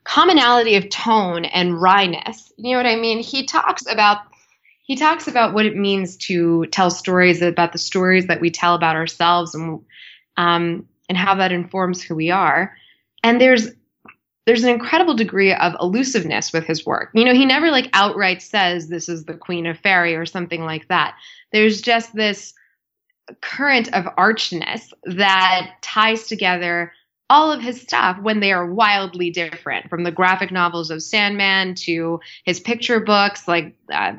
commonality 0.04 0.76
of 0.76 0.88
tone 0.88 1.44
and 1.44 1.74
wryness. 1.74 2.50
You 2.56 2.72
know 2.72 2.78
what 2.78 2.86
I 2.86 2.96
mean? 2.96 3.20
He 3.20 3.44
talks 3.44 3.84
about 3.90 4.18
he 4.82 4.96
talks 4.96 5.28
about 5.28 5.52
what 5.52 5.66
it 5.66 5.76
means 5.76 6.16
to 6.16 6.64
tell 6.66 6.90
stories 6.90 7.42
about 7.42 7.72
the 7.72 7.78
stories 7.78 8.28
that 8.28 8.40
we 8.40 8.50
tell 8.50 8.74
about 8.74 8.96
ourselves 8.96 9.54
and 9.54 9.80
um, 10.38 10.88
and 11.10 11.18
how 11.18 11.34
that 11.34 11.52
informs 11.52 12.02
who 12.02 12.14
we 12.14 12.30
are. 12.30 12.74
And 13.22 13.38
there's 13.38 13.68
there's 14.48 14.64
an 14.64 14.70
incredible 14.70 15.12
degree 15.12 15.52
of 15.52 15.76
elusiveness 15.78 16.54
with 16.54 16.64
his 16.64 16.86
work. 16.86 17.10
You 17.12 17.26
know, 17.26 17.34
he 17.34 17.44
never 17.44 17.70
like 17.70 17.90
outright 17.92 18.40
says 18.40 18.88
this 18.88 19.06
is 19.06 19.26
the 19.26 19.34
Queen 19.34 19.66
of 19.66 19.78
Fairy 19.78 20.16
or 20.16 20.24
something 20.24 20.64
like 20.64 20.88
that. 20.88 21.16
There's 21.52 21.82
just 21.82 22.14
this 22.14 22.54
current 23.42 23.92
of 23.92 24.06
archness 24.16 24.90
that 25.04 25.72
ties 25.82 26.28
together 26.28 26.94
all 27.28 27.52
of 27.52 27.60
his 27.60 27.82
stuff 27.82 28.18
when 28.22 28.40
they 28.40 28.50
are 28.50 28.72
wildly 28.72 29.28
different 29.28 29.90
from 29.90 30.02
the 30.02 30.10
graphic 30.10 30.50
novels 30.50 30.90
of 30.90 31.02
Sandman 31.02 31.74
to 31.74 32.18
his 32.44 32.58
picture 32.58 33.00
books 33.00 33.46
like 33.46 33.76
uh, 33.92 34.14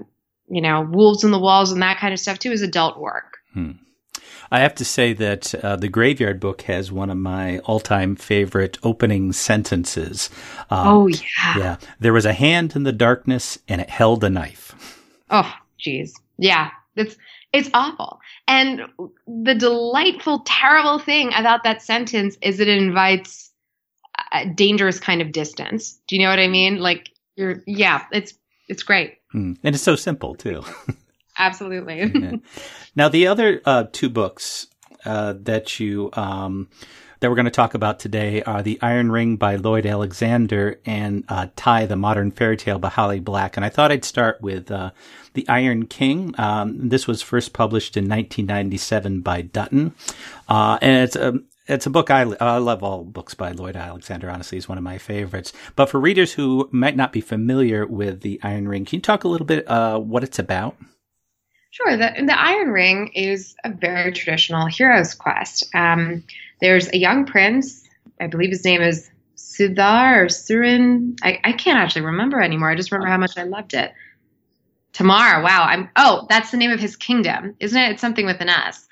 you 0.47 0.61
know 0.61 0.81
Wolves 0.81 1.23
in 1.23 1.31
the 1.31 1.39
Walls 1.39 1.71
and 1.71 1.81
that 1.81 1.97
kind 1.97 2.13
of 2.13 2.19
stuff 2.19 2.37
to 2.37 2.51
his 2.51 2.61
adult 2.61 2.99
work. 2.99 3.39
Hmm. 3.55 3.71
I 4.51 4.59
have 4.59 4.75
to 4.75 4.85
say 4.85 5.13
that 5.13 5.53
uh, 5.55 5.75
the 5.75 5.89
Graveyard 5.89 6.39
Book 6.39 6.63
has 6.63 6.91
one 6.91 7.09
of 7.09 7.17
my 7.17 7.59
all-time 7.59 8.15
favorite 8.15 8.77
opening 8.83 9.31
sentences. 9.33 10.29
Um, 10.69 10.87
oh 10.87 11.07
yeah, 11.07 11.57
yeah. 11.57 11.77
There 11.99 12.13
was 12.13 12.25
a 12.25 12.33
hand 12.33 12.75
in 12.75 12.83
the 12.83 12.91
darkness, 12.91 13.59
and 13.67 13.81
it 13.81 13.89
held 13.89 14.23
a 14.23 14.29
knife. 14.29 14.75
Oh, 15.29 15.53
jeez, 15.79 16.11
yeah. 16.37 16.71
It's 16.95 17.15
it's 17.51 17.69
awful. 17.73 18.19
And 18.47 18.81
the 19.27 19.55
delightful, 19.55 20.43
terrible 20.45 20.99
thing 20.99 21.31
about 21.35 21.63
that 21.63 21.81
sentence 21.81 22.37
is 22.41 22.59
it 22.59 22.67
invites 22.67 23.51
a 24.31 24.47
dangerous 24.47 24.99
kind 24.99 25.21
of 25.21 25.31
distance. 25.31 25.99
Do 26.07 26.15
you 26.15 26.21
know 26.23 26.29
what 26.29 26.39
I 26.39 26.47
mean? 26.47 26.79
Like 26.79 27.09
you're, 27.35 27.63
yeah, 27.65 28.05
it's 28.11 28.33
it's 28.67 28.83
great. 28.83 29.17
Mm. 29.33 29.57
And 29.63 29.75
it's 29.75 29.83
so 29.83 29.95
simple 29.95 30.35
too. 30.35 30.63
Absolutely. 31.39 32.41
Now, 32.95 33.07
the 33.07 33.27
other 33.27 33.61
uh, 33.65 33.85
two 33.91 34.09
books 34.09 34.67
uh, 35.05 35.33
that 35.43 35.79
you 35.79 36.09
um, 36.13 36.67
that 37.19 37.29
we're 37.29 37.35
going 37.35 37.45
to 37.45 37.51
talk 37.51 37.73
about 37.73 37.99
today 37.99 38.41
are 38.43 38.63
The 38.63 38.79
Iron 38.81 39.11
Ring 39.11 39.35
by 39.35 39.55
Lloyd 39.55 39.85
Alexander 39.85 40.79
and 40.85 41.25
uh, 41.27 41.47
the 41.55 41.95
Modern 41.95 42.31
Fairy 42.31 42.57
Tale 42.57 42.79
by 42.79 42.89
Holly 42.89 43.19
Black. 43.19 43.57
And 43.57 43.65
I 43.65 43.69
thought 43.69 43.91
I'd 43.91 44.05
start 44.05 44.41
with 44.41 44.71
uh, 44.71 44.91
The 45.33 45.47
Iron 45.49 45.87
Ring. 45.99 46.33
Um, 46.37 46.89
this 46.89 47.07
was 47.07 47.21
first 47.21 47.51
published 47.53 47.97
in 47.97 48.05
1997 48.05 49.21
by 49.21 49.41
Dutton. 49.41 49.93
Uh, 50.47 50.77
and 50.81 51.03
it's 51.03 51.15
a, 51.17 51.33
it's 51.67 51.85
a 51.85 51.89
book 51.89 52.09
I, 52.09 52.21
I 52.39 52.57
love 52.57 52.83
all 52.83 53.03
books 53.03 53.33
by 53.33 53.51
Lloyd 53.51 53.75
Alexander. 53.75 54.29
Honestly, 54.29 54.55
he's 54.55 54.69
one 54.69 54.77
of 54.77 54.83
my 54.83 54.97
favorites. 54.97 55.51
But 55.75 55.89
for 55.89 55.99
readers 55.99 56.33
who 56.33 56.69
might 56.71 56.95
not 56.95 57.11
be 57.11 57.21
familiar 57.21 57.85
with 57.85 58.21
the 58.21 58.39
Iron 58.43 58.67
Ring, 58.67 58.85
can 58.85 58.97
you 58.97 59.01
talk 59.01 59.25
a 59.25 59.27
little 59.27 59.47
bit 59.47 59.69
uh, 59.69 59.99
what 59.99 60.23
it's 60.23 60.39
about? 60.39 60.77
Sure. 61.71 61.97
The, 61.97 62.13
the 62.25 62.39
Iron 62.39 62.69
Ring 62.69 63.11
is 63.13 63.55
a 63.63 63.71
very 63.71 64.11
traditional 64.11 64.67
hero's 64.67 65.13
quest. 65.13 65.69
Um, 65.73 66.23
there's 66.61 66.89
a 66.89 66.97
young 66.97 67.25
prince. 67.25 67.83
I 68.19 68.27
believe 68.27 68.49
his 68.49 68.65
name 68.65 68.81
is 68.81 69.09
Sudar 69.37 70.23
or 70.23 70.25
Surin. 70.25 71.17
I, 71.21 71.39
I 71.43 71.51
can't 71.53 71.77
actually 71.77 72.01
remember 72.03 72.41
anymore. 72.41 72.69
I 72.71 72.75
just 72.75 72.91
remember 72.91 73.09
how 73.09 73.17
much 73.17 73.37
I 73.37 73.43
loved 73.43 73.73
it. 73.73 73.93
Tamar. 74.93 75.43
Wow. 75.43 75.65
I'm. 75.69 75.89
Oh, 75.95 76.25
that's 76.29 76.51
the 76.51 76.57
name 76.57 76.71
of 76.71 76.79
his 76.79 76.95
kingdom, 76.95 77.55
isn't 77.59 77.79
it? 77.79 77.91
It's 77.91 78.01
something 78.01 78.25
with 78.25 78.41
an 78.41 78.49
S. 78.49 78.87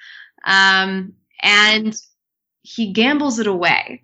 Um, 0.46 1.13
and 1.41 1.96
he 2.62 2.93
gambles 2.93 3.39
it 3.39 3.48
away. 3.48 4.01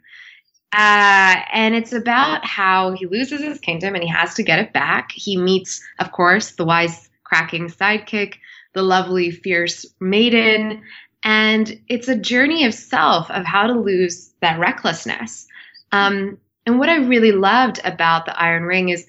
Uh, 0.76 1.36
and 1.54 1.76
it's 1.76 1.94
about 1.94 2.44
how 2.46 2.94
he 2.94 3.06
loses 3.06 3.42
his 3.42 3.60
kingdom 3.60 3.94
and 3.94 4.04
he 4.04 4.10
has 4.10 4.34
to 4.34 4.44
get 4.44 4.58
it 4.58 4.74
back. 4.74 5.12
He 5.12 5.38
meets, 5.38 5.82
of 6.00 6.12
course, 6.12 6.52
the 6.52 6.66
wise 6.66 7.10
cracking 7.24 7.68
sidekick, 7.68 8.36
the 8.74 8.84
lovely, 8.84 9.32
fierce 9.32 9.86
maiden. 10.00 10.84
And 11.24 11.80
it's 11.88 12.08
a 12.08 12.16
journey 12.16 12.66
of 12.66 12.74
self, 12.74 13.30
of 13.32 13.46
how 13.46 13.68
to 13.68 13.74
lose 13.74 14.34
that 14.42 14.60
recklessness. 14.60 15.48
Um, 15.92 16.38
and 16.66 16.80
what 16.80 16.90
I 16.90 16.98
really 16.98 17.32
loved 17.32 17.80
about 17.84 18.26
the 18.26 18.40
Iron 18.40 18.64
Ring 18.64 18.90
is 18.90 19.08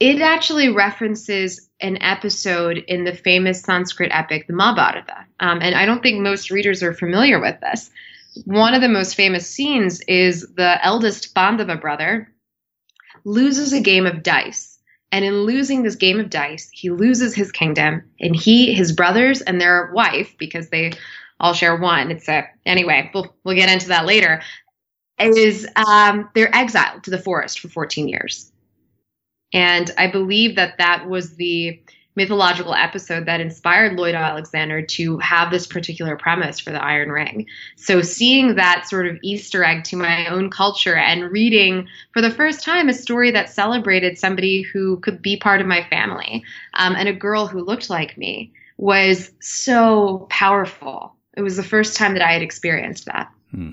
it 0.00 0.20
actually 0.20 0.68
references 0.68 1.68
an 1.80 2.00
episode 2.00 2.78
in 2.78 3.04
the 3.04 3.14
famous 3.14 3.62
Sanskrit 3.62 4.10
epic, 4.12 4.46
the 4.46 4.52
Mahabharata. 4.52 5.26
Um, 5.40 5.60
and 5.60 5.74
I 5.74 5.86
don't 5.86 6.02
think 6.02 6.20
most 6.20 6.50
readers 6.50 6.82
are 6.82 6.92
familiar 6.92 7.40
with 7.40 7.60
this. 7.60 7.90
One 8.44 8.74
of 8.74 8.80
the 8.80 8.88
most 8.88 9.14
famous 9.14 9.48
scenes 9.48 10.00
is 10.02 10.46
the 10.54 10.84
eldest 10.84 11.34
Pandava 11.34 11.76
brother 11.76 12.32
loses 13.24 13.72
a 13.72 13.80
game 13.80 14.06
of 14.06 14.22
dice 14.22 14.67
and 15.10 15.24
in 15.24 15.42
losing 15.42 15.82
this 15.82 15.96
game 15.96 16.20
of 16.20 16.30
dice, 16.30 16.68
he 16.72 16.90
loses 16.90 17.34
his 17.34 17.50
kingdom, 17.50 18.02
and 18.20 18.36
he, 18.36 18.74
his 18.74 18.92
brothers, 18.92 19.40
and 19.40 19.60
their 19.60 19.90
wife, 19.92 20.36
because 20.38 20.68
they 20.68 20.92
all 21.40 21.54
share 21.54 21.76
one. 21.76 22.10
It's 22.10 22.28
a 22.28 22.48
anyway. 22.66 23.10
We'll 23.14 23.34
we'll 23.44 23.56
get 23.56 23.70
into 23.70 23.88
that 23.88 24.06
later. 24.06 24.42
Is 25.18 25.66
um, 25.74 26.30
they're 26.34 26.54
exiled 26.54 27.04
to 27.04 27.10
the 27.10 27.18
forest 27.18 27.60
for 27.60 27.68
14 27.68 28.08
years, 28.08 28.52
and 29.52 29.90
I 29.98 30.10
believe 30.10 30.56
that 30.56 30.78
that 30.78 31.08
was 31.08 31.36
the 31.36 31.80
mythological 32.18 32.74
episode 32.74 33.26
that 33.26 33.40
inspired 33.40 33.96
Lloyd 33.96 34.16
Alexander 34.16 34.82
to 34.82 35.18
have 35.18 35.52
this 35.52 35.68
particular 35.68 36.16
premise 36.16 36.58
for 36.58 36.72
the 36.72 36.82
Iron 36.82 37.10
Ring. 37.10 37.46
So 37.76 38.02
seeing 38.02 38.56
that 38.56 38.88
sort 38.88 39.06
of 39.06 39.16
Easter 39.22 39.62
egg 39.62 39.84
to 39.84 39.96
my 39.96 40.26
own 40.26 40.50
culture 40.50 40.96
and 40.96 41.30
reading 41.30 41.86
for 42.12 42.20
the 42.20 42.32
first 42.32 42.64
time 42.64 42.88
a 42.88 42.92
story 42.92 43.30
that 43.30 43.50
celebrated 43.50 44.18
somebody 44.18 44.62
who 44.62 44.98
could 44.98 45.22
be 45.22 45.36
part 45.36 45.60
of 45.60 45.68
my 45.68 45.84
family 45.88 46.42
um, 46.74 46.96
and 46.96 47.08
a 47.08 47.12
girl 47.12 47.46
who 47.46 47.64
looked 47.64 47.88
like 47.88 48.18
me 48.18 48.52
was 48.76 49.30
so 49.40 50.26
powerful. 50.28 51.14
It 51.36 51.42
was 51.42 51.56
the 51.56 51.62
first 51.62 51.96
time 51.96 52.14
that 52.14 52.26
I 52.26 52.32
had 52.32 52.42
experienced 52.42 53.04
that. 53.06 53.32
Hmm. 53.50 53.70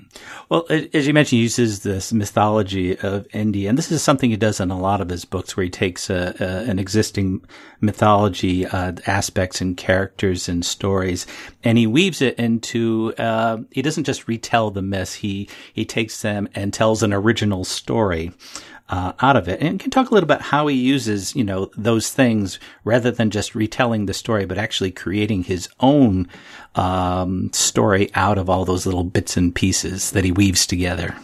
Well, 0.48 0.66
as 0.70 1.06
you 1.06 1.12
mentioned, 1.12 1.36
he 1.36 1.42
uses 1.42 1.82
this 1.82 2.10
mythology 2.10 2.98
of 2.98 3.26
India, 3.34 3.68
and 3.68 3.76
this 3.76 3.92
is 3.92 4.02
something 4.02 4.30
he 4.30 4.36
does 4.36 4.58
in 4.58 4.70
a 4.70 4.78
lot 4.78 5.02
of 5.02 5.10
his 5.10 5.26
books, 5.26 5.54
where 5.54 5.64
he 5.64 5.70
takes 5.70 6.08
a, 6.08 6.34
a, 6.40 6.70
an 6.70 6.78
existing 6.78 7.44
mythology 7.82 8.64
uh, 8.64 8.92
aspects 9.06 9.60
and 9.60 9.76
characters 9.76 10.48
and 10.48 10.64
stories, 10.64 11.26
and 11.62 11.76
he 11.76 11.86
weaves 11.86 12.22
it 12.22 12.38
into. 12.38 13.12
Uh, 13.18 13.58
he 13.70 13.82
doesn't 13.82 14.04
just 14.04 14.28
retell 14.28 14.70
the 14.70 14.80
myths; 14.80 15.12
he 15.12 15.46
he 15.74 15.84
takes 15.84 16.22
them 16.22 16.48
and 16.54 16.72
tells 16.72 17.02
an 17.02 17.12
original 17.12 17.62
story 17.62 18.32
uh, 18.88 19.12
out 19.20 19.36
of 19.36 19.48
it. 19.48 19.60
And 19.60 19.80
can 19.80 19.90
talk 19.90 20.10
a 20.10 20.14
little 20.14 20.26
about 20.26 20.42
how 20.42 20.66
he 20.66 20.76
uses, 20.76 21.34
you 21.34 21.44
know, 21.44 21.70
those 21.76 22.12
things 22.12 22.58
rather 22.84 23.10
than 23.10 23.30
just 23.30 23.54
retelling 23.54 24.06
the 24.06 24.14
story, 24.14 24.46
but 24.46 24.58
actually 24.58 24.92
creating 24.92 25.44
his 25.44 25.68
own 25.80 26.28
um, 26.74 27.52
story 27.52 28.10
out 28.14 28.38
of 28.38 28.48
all 28.48 28.64
those 28.64 28.86
little 28.86 29.04
bits 29.04 29.36
and 29.36 29.54
pieces 29.54 30.12
that 30.12 30.24
he 30.24 30.32
weaves 30.32 30.66
together. 30.66 31.16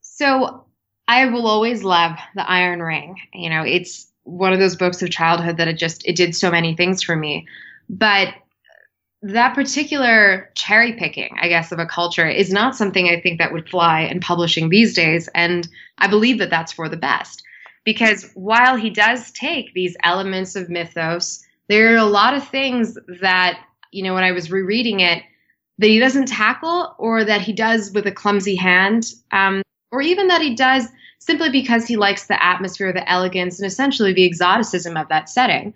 So 0.00 0.64
I 1.06 1.26
will 1.26 1.46
always 1.46 1.82
love 1.82 2.18
the 2.34 2.48
Iron 2.48 2.82
Ring. 2.82 3.16
You 3.32 3.50
know, 3.50 3.62
it's 3.62 4.06
one 4.24 4.52
of 4.52 4.58
those 4.58 4.76
books 4.76 5.02
of 5.02 5.10
childhood 5.10 5.56
that 5.56 5.68
it 5.68 5.78
just 5.78 6.06
it 6.06 6.16
did 6.16 6.34
so 6.34 6.50
many 6.50 6.74
things 6.76 7.02
for 7.02 7.16
me. 7.16 7.46
But 7.88 8.34
that 9.22 9.54
particular 9.54 10.50
cherry 10.54 10.92
picking, 10.92 11.36
I 11.40 11.48
guess, 11.48 11.72
of 11.72 11.78
a 11.78 11.86
culture 11.86 12.28
is 12.28 12.52
not 12.52 12.76
something 12.76 13.08
I 13.08 13.20
think 13.20 13.38
that 13.38 13.52
would 13.52 13.68
fly 13.68 14.02
in 14.02 14.20
publishing 14.20 14.68
these 14.68 14.94
days. 14.94 15.28
And 15.34 15.66
I 15.98 16.06
believe 16.06 16.38
that 16.38 16.50
that's 16.50 16.72
for 16.72 16.88
the 16.88 16.96
best. 16.96 17.42
Because 17.84 18.30
while 18.34 18.76
he 18.76 18.90
does 18.90 19.30
take 19.32 19.74
these 19.74 19.96
elements 20.04 20.54
of 20.54 20.68
mythos, 20.68 21.44
there 21.68 21.94
are 21.94 21.98
a 21.98 22.04
lot 22.04 22.34
of 22.34 22.46
things 22.46 22.96
that, 23.20 23.60
you 23.90 24.04
know, 24.04 24.14
when 24.14 24.24
I 24.24 24.32
was 24.32 24.50
rereading 24.50 25.00
it, 25.00 25.22
that 25.78 25.88
he 25.88 25.98
doesn't 25.98 26.26
tackle 26.26 26.94
or 26.98 27.24
that 27.24 27.40
he 27.40 27.52
does 27.52 27.92
with 27.92 28.06
a 28.06 28.12
clumsy 28.12 28.56
hand, 28.56 29.12
um, 29.32 29.62
or 29.90 30.02
even 30.02 30.28
that 30.28 30.42
he 30.42 30.54
does 30.54 30.86
simply 31.18 31.50
because 31.50 31.86
he 31.86 31.96
likes 31.96 32.26
the 32.26 32.42
atmosphere, 32.42 32.92
the 32.92 33.08
elegance, 33.10 33.58
and 33.58 33.66
essentially 33.66 34.12
the 34.12 34.26
exoticism 34.26 34.96
of 34.96 35.08
that 35.08 35.28
setting. 35.28 35.74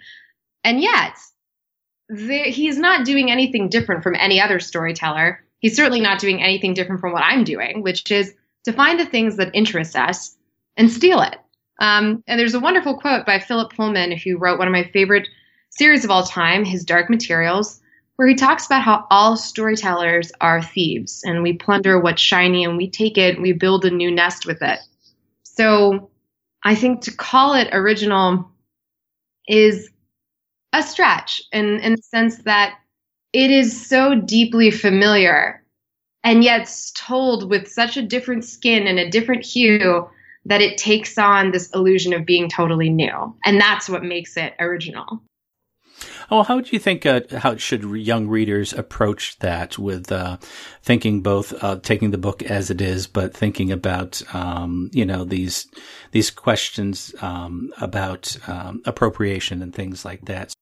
And 0.64 0.80
yet, 0.80 1.16
the, 2.12 2.42
he's 2.42 2.76
not 2.76 3.06
doing 3.06 3.30
anything 3.30 3.68
different 3.70 4.02
from 4.02 4.16
any 4.16 4.40
other 4.40 4.60
storyteller. 4.60 5.42
He's 5.60 5.74
certainly 5.74 6.00
not 6.00 6.18
doing 6.18 6.42
anything 6.42 6.74
different 6.74 7.00
from 7.00 7.12
what 7.12 7.24
I'm 7.24 7.42
doing, 7.42 7.82
which 7.82 8.10
is 8.10 8.34
to 8.64 8.72
find 8.72 9.00
the 9.00 9.06
things 9.06 9.36
that 9.36 9.54
interest 9.54 9.96
us 9.96 10.36
and 10.76 10.90
steal 10.90 11.22
it. 11.22 11.36
Um, 11.80 12.22
and 12.26 12.38
there's 12.38 12.54
a 12.54 12.60
wonderful 12.60 12.98
quote 12.98 13.24
by 13.24 13.38
Philip 13.38 13.72
Pullman, 13.74 14.12
who 14.12 14.36
wrote 14.36 14.58
one 14.58 14.68
of 14.68 14.72
my 14.72 14.84
favorite 14.92 15.26
series 15.70 16.04
of 16.04 16.10
all 16.10 16.24
time, 16.24 16.64
his 16.64 16.84
Dark 16.84 17.08
Materials, 17.08 17.80
where 18.16 18.28
he 18.28 18.34
talks 18.34 18.66
about 18.66 18.82
how 18.82 19.06
all 19.10 19.36
storytellers 19.36 20.32
are 20.40 20.62
thieves 20.62 21.22
and 21.24 21.42
we 21.42 21.54
plunder 21.54 21.98
what's 21.98 22.20
shiny 22.20 22.62
and 22.62 22.76
we 22.76 22.90
take 22.90 23.16
it, 23.16 23.34
and 23.34 23.42
we 23.42 23.52
build 23.52 23.86
a 23.86 23.90
new 23.90 24.10
nest 24.10 24.44
with 24.44 24.60
it. 24.60 24.80
So 25.44 26.10
I 26.62 26.74
think 26.74 27.00
to 27.02 27.10
call 27.10 27.54
it 27.54 27.70
original 27.72 28.50
is 29.48 29.88
a 30.72 30.82
stretch 30.82 31.42
in, 31.52 31.80
in 31.80 31.92
the 31.92 32.02
sense 32.02 32.38
that 32.44 32.78
it 33.32 33.50
is 33.50 33.86
so 33.86 34.14
deeply 34.14 34.70
familiar 34.70 35.62
and 36.24 36.44
yet 36.44 36.72
told 36.94 37.50
with 37.50 37.68
such 37.68 37.96
a 37.96 38.02
different 38.02 38.44
skin 38.44 38.86
and 38.86 38.98
a 38.98 39.10
different 39.10 39.44
hue 39.44 40.08
that 40.44 40.60
it 40.60 40.78
takes 40.78 41.18
on 41.18 41.50
this 41.50 41.70
illusion 41.70 42.12
of 42.12 42.26
being 42.26 42.48
totally 42.48 42.90
new. 42.90 43.34
And 43.44 43.60
that's 43.60 43.88
what 43.88 44.04
makes 44.04 44.36
it 44.36 44.54
original. 44.58 45.22
Oh, 46.30 46.42
how 46.42 46.60
do 46.60 46.70
you 46.72 46.78
think 46.78 47.04
uh, 47.04 47.20
how 47.38 47.56
should 47.56 47.84
young 47.84 48.26
readers 48.26 48.72
approach 48.72 49.38
that 49.40 49.78
with 49.78 50.10
uh, 50.10 50.38
thinking 50.82 51.20
both 51.20 51.52
uh, 51.62 51.76
taking 51.76 52.10
the 52.10 52.18
book 52.18 52.42
as 52.42 52.70
it 52.70 52.80
is, 52.80 53.06
but 53.06 53.34
thinking 53.34 53.70
about 53.70 54.22
um, 54.34 54.90
you 54.92 55.04
know 55.04 55.24
these 55.24 55.68
these 56.12 56.30
questions 56.30 57.14
um, 57.20 57.72
about 57.80 58.36
um, 58.48 58.82
appropriation 58.84 59.62
and 59.62 59.74
things 59.74 60.04
like 60.04 60.24
that? 60.24 60.52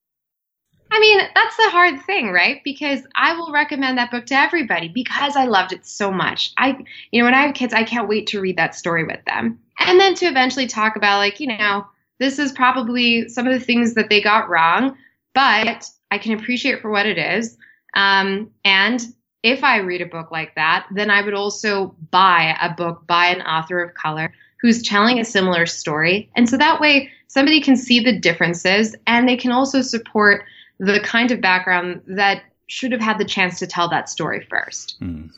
I 0.92 0.99
mean, 0.99 1.20
that's 1.35 1.56
the 1.56 1.70
hard 1.70 2.00
thing, 2.02 2.32
right? 2.32 2.61
Because 2.64 3.00
I 3.14 3.35
will 3.35 3.52
recommend 3.52 3.97
that 3.99 4.11
book 4.11 4.26
to 4.26 4.35
everybody 4.35 4.88
because 4.88 5.37
I 5.37 5.44
loved 5.44 5.73
it 5.73 5.87
so 5.87 6.11
much. 6.11 6.52
I, 6.56 6.76
you 7.12 7.20
know, 7.20 7.26
when 7.26 7.35
I 7.35 7.47
have 7.47 7.54
kids, 7.54 7.73
I 7.73 7.85
can't 7.85 8.09
wait 8.09 8.26
to 8.28 8.40
read 8.40 8.56
that 8.56 8.75
story 8.75 9.04
with 9.04 9.25
them. 9.25 9.59
And 9.78 10.00
then 10.00 10.14
to 10.16 10.26
eventually 10.26 10.66
talk 10.66 10.97
about, 10.97 11.18
like, 11.18 11.38
you 11.38 11.47
know, 11.47 11.87
this 12.18 12.38
is 12.38 12.52
probably 12.52 13.28
some 13.28 13.47
of 13.47 13.52
the 13.52 13.64
things 13.64 13.94
that 13.94 14.11
they 14.11 14.20
got 14.20 14.49
wrong, 14.49 14.97
but 15.35 15.88
I 16.11 16.18
can 16.18 16.38
appreciate 16.38 16.82
for 16.82 16.90
what 16.90 17.06
it 17.06 17.18
is. 17.18 17.56
Um, 17.94 18.50
and 18.64 19.00
if 19.42 19.64
I 19.64 19.78
read 19.78 20.02
a 20.02 20.06
book 20.06 20.30
like 20.30 20.54
that, 20.56 20.87
then 20.90 21.11
I 21.11 21.23
would 21.23 21.35
also 21.35 21.94
buy 22.11 22.56
a 22.61 22.75
book 22.75 23.06
by 23.06 23.26
an 23.26 23.42
author 23.42 23.80
of 23.82 23.94
color 23.94 24.32
who's 24.61 24.82
telling 24.82 25.18
a 25.18 25.25
similar 25.25 25.64
story. 25.66 26.30
And 26.37 26.49
so 26.49 26.56
that 26.59 26.80
way 26.80 27.11
somebody 27.28 27.62
can 27.62 27.76
see 27.76 28.00
the 28.00 28.18
differences 28.18 28.94
and 29.06 29.26
they 29.26 29.37
can 29.37 29.52
also 29.52 29.80
support 29.80 30.44
the 30.80 30.99
kind 31.00 31.30
of 31.30 31.40
background 31.40 32.00
that 32.06 32.42
should 32.66 32.90
have 32.90 33.00
had 33.00 33.18
the 33.18 33.25
chance 33.25 33.58
to 33.58 33.66
tell 33.66 33.88
that 33.90 34.08
story 34.08 34.46
first. 34.49 34.96
Mm. 35.00 35.30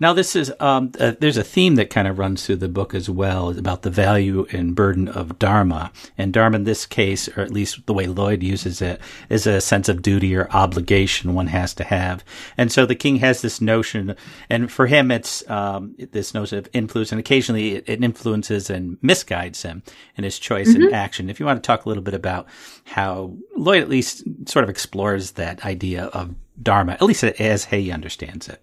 Now, 0.00 0.12
this 0.12 0.34
is 0.34 0.52
um, 0.60 0.92
uh, 0.98 1.12
there's 1.20 1.36
a 1.36 1.44
theme 1.44 1.76
that 1.76 1.90
kind 1.90 2.08
of 2.08 2.18
runs 2.18 2.44
through 2.44 2.56
the 2.56 2.68
book 2.68 2.94
as 2.94 3.08
well 3.08 3.56
about 3.56 3.82
the 3.82 3.90
value 3.90 4.46
and 4.50 4.74
burden 4.74 5.08
of 5.08 5.38
dharma. 5.38 5.92
And 6.18 6.32
dharma, 6.32 6.56
in 6.56 6.64
this 6.64 6.86
case, 6.86 7.28
or 7.28 7.40
at 7.40 7.50
least 7.50 7.86
the 7.86 7.94
way 7.94 8.06
Lloyd 8.06 8.42
uses 8.42 8.82
it, 8.82 9.00
is 9.28 9.46
a 9.46 9.60
sense 9.60 9.88
of 9.88 10.02
duty 10.02 10.34
or 10.34 10.50
obligation 10.50 11.34
one 11.34 11.48
has 11.48 11.74
to 11.74 11.84
have. 11.84 12.24
And 12.56 12.72
so 12.72 12.86
the 12.86 12.94
king 12.94 13.16
has 13.16 13.42
this 13.42 13.60
notion, 13.60 14.16
and 14.50 14.70
for 14.70 14.86
him, 14.86 15.10
it's 15.10 15.48
um, 15.48 15.94
this 16.10 16.34
notion 16.34 16.58
of 16.58 16.68
influence, 16.72 17.12
and 17.12 17.20
occasionally 17.20 17.76
it, 17.76 17.84
it, 17.88 18.02
influences 18.02 18.70
and 18.70 19.00
misguides 19.00 19.62
him 19.62 19.82
in 20.16 20.24
his 20.24 20.38
choice 20.38 20.70
mm-hmm. 20.70 20.82
and 20.82 20.94
action. 20.94 21.30
If 21.30 21.38
you 21.38 21.46
want 21.46 21.62
to 21.62 21.66
talk 21.66 21.84
a 21.84 21.88
little 21.88 22.02
bit 22.02 22.14
about 22.14 22.46
how 22.84 23.36
Lloyd 23.56 23.82
at 23.82 23.88
least 23.88 24.24
sort 24.48 24.64
of 24.64 24.70
explores 24.70 25.32
that 25.32 25.64
idea 25.64 26.06
of 26.06 26.34
dharma, 26.60 26.92
at 26.92 27.02
least 27.02 27.24
as 27.24 27.66
he 27.66 27.90
understands 27.90 28.48
it. 28.48 28.62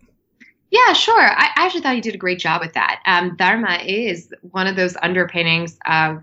Yeah, 0.71 0.93
sure. 0.93 1.19
I 1.19 1.49
actually 1.55 1.81
thought 1.81 1.95
he 1.95 2.01
did 2.01 2.15
a 2.15 2.19
great 2.19 2.39
job 2.39 2.61
with 2.61 2.73
that. 2.73 3.01
Um, 3.05 3.35
dharma 3.35 3.77
is 3.85 4.33
one 4.51 4.67
of 4.67 4.75
those 4.75 4.95
underpinnings 5.01 5.79
of 5.87 6.21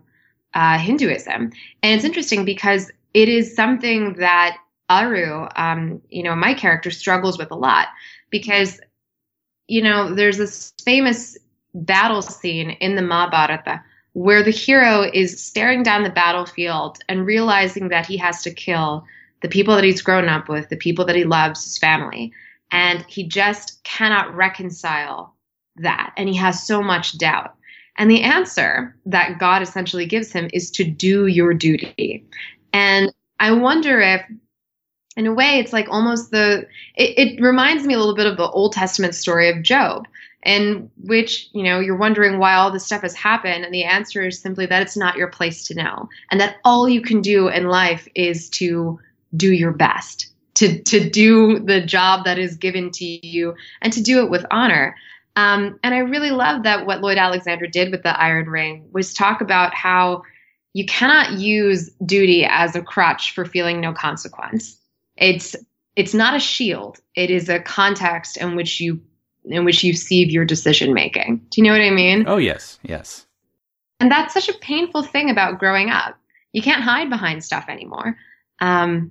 uh, 0.55 0.79
Hinduism, 0.79 1.53
and 1.83 1.95
it's 1.95 2.05
interesting 2.05 2.45
because 2.45 2.91
it 3.15 3.29
is 3.29 3.55
something 3.55 4.15
that 4.15 4.57
Aru, 4.89 5.49
um, 5.57 6.01
you 6.11 6.23
know, 6.23 6.37
my 6.37 6.55
character 6.55 6.91
struggles 6.91 7.39
with 7.39 7.51
a 7.51 7.57
lot 7.57 7.89
because, 8.31 8.81
you 9.67 9.83
know, 9.83 10.15
there's 10.15 10.39
this 10.39 10.73
famous 10.85 11.37
battle 11.75 12.23
scene 12.23 12.71
in 12.71 12.95
the 12.95 13.03
Mahabharata 13.03 13.83
where 14.13 14.43
the 14.43 14.51
hero 14.51 15.03
is 15.13 15.43
staring 15.43 15.83
down 15.83 16.05
the 16.05 16.11
battlefield 16.11 16.99
and 17.09 17.27
realizing 17.27 17.89
that 17.89 18.07
he 18.07 18.17
has 18.17 18.43
to 18.43 18.51
kill 18.51 19.05
the 19.43 19.49
people 19.49 19.75
that 19.75 19.85
he's 19.85 20.01
grown 20.01 20.29
up 20.29 20.49
with, 20.49 20.69
the 20.69 20.77
people 20.77 21.05
that 21.05 21.17
he 21.17 21.25
loves, 21.25 21.65
his 21.65 21.79
family 21.79 22.33
and 22.71 23.05
he 23.09 23.27
just 23.27 23.83
cannot 23.85 24.35
reconcile 24.35 25.35
that. 25.77 26.13
And 26.17 26.29
he 26.29 26.37
has 26.37 26.67
so 26.67 26.83
much 26.83 27.19
doubt. 27.19 27.55
And 27.99 28.11
the 28.11 28.23
answer 28.23 28.95
that 29.07 29.39
God 29.39 29.63
essentially 29.63 30.07
gives 30.07 30.33
him 30.33 30.51
is 30.53 30.71
to 30.73 30.85
do 30.85 31.27
your 31.27 31.55
duty. 31.55 32.25
And 32.73 33.13
I 33.41 33.53
wonder 33.53 34.01
if, 34.01 34.23
in 35.17 35.27
a 35.27 35.33
way, 35.33 35.59
it's 35.59 35.73
like 35.73 35.89
almost 35.89 36.31
the, 36.31 36.67
it, 36.97 37.19
it 37.19 37.41
reminds 37.41 37.87
me 37.87 37.95
a 37.95 37.99
little 37.99 38.15
bit 38.15 38.27
of 38.27 38.37
the 38.37 38.49
Old 38.49 38.73
Testament 38.73 39.15
story 39.15 39.49
of 39.49 39.63
Job 39.63 40.07
in 40.47 40.89
which 41.03 41.49
you 41.53 41.63
know 41.63 41.81
you're 41.81 41.97
wondering 41.97 42.39
why 42.39 42.55
all 42.55 42.71
this 42.71 42.87
stuff 42.87 43.03
has 43.03 43.15
happened 43.15 43.65
and 43.65 43.75
the 43.75 43.83
answer 43.83 44.25
is 44.25 44.41
simply 44.41 44.65
that 44.65 44.81
it's 44.81 44.97
not 44.97 45.17
your 45.17 45.27
place 45.27 45.67
to 45.67 45.75
know 45.75 46.09
and 46.31 46.41
that 46.41 46.57
all 46.65 46.89
you 46.89 47.03
can 47.03 47.21
do 47.21 47.49
in 47.49 47.67
life 47.67 48.07
is 48.15 48.49
to 48.49 48.99
do 49.37 49.53
your 49.53 49.73
best 49.73 50.29
to 50.57 50.83
to 50.83 51.09
do 51.09 51.59
the 51.61 51.81
job 51.81 52.25
that 52.25 52.39
is 52.39 52.57
given 52.57 52.91
to 52.91 53.27
you 53.27 53.55
and 53.81 53.93
to 53.93 54.03
do 54.03 54.25
it 54.25 54.31
with 54.31 54.45
honor. 54.51 54.97
Um, 55.37 55.79
and 55.83 55.95
I 55.95 55.99
really 55.99 56.31
love 56.31 56.63
that 56.63 56.87
what 56.87 57.03
Lloyd 57.03 57.19
Alexander 57.19 57.67
did 57.67 57.91
with 57.91 58.03
the 58.03 58.19
Iron 58.19 58.49
Ring 58.49 58.89
was 58.93 59.13
talk 59.13 59.41
about 59.41 59.75
how 59.75 60.23
you 60.73 60.87
cannot 60.87 61.33
use 61.33 61.91
duty 62.05 62.45
as 62.45 62.75
a 62.75 62.83
crutch 62.83 63.33
for 63.33 63.45
feeling 63.45 63.81
no 63.81 63.93
consequence. 63.93 64.79
It's 65.17 65.55
it's 65.95 66.15
not 66.15 66.35
a 66.35 66.41
shield. 66.41 66.99
It 67.15 67.31
is 67.31 67.49
a 67.49 67.61
context 67.61 68.37
in 68.37 68.57
which 68.57 68.81
you 68.81 69.01
in 69.45 69.65
which 69.65 69.85
you 69.85 69.93
see 69.93 70.25
your 70.25 70.45
decision 70.45 70.93
making. 70.95 71.39
Do 71.51 71.61
you 71.61 71.67
know 71.67 71.73
what 71.73 71.81
I 71.83 71.91
mean? 71.91 72.25
Oh 72.27 72.39
yes, 72.39 72.79
yes. 72.83 73.27
And 74.01 74.11
that's 74.11 74.35
such 74.35 74.49
a 74.49 74.59
painful 74.59 75.03
thing 75.03 75.31
about 75.31 75.59
growing 75.59 75.91
up. 75.91 76.19
You 76.53 76.63
can't 76.63 76.83
hide 76.83 77.11
behind 77.11 77.45
stuff 77.45 77.67
anymore. 77.69 78.17
Um, 78.61 79.11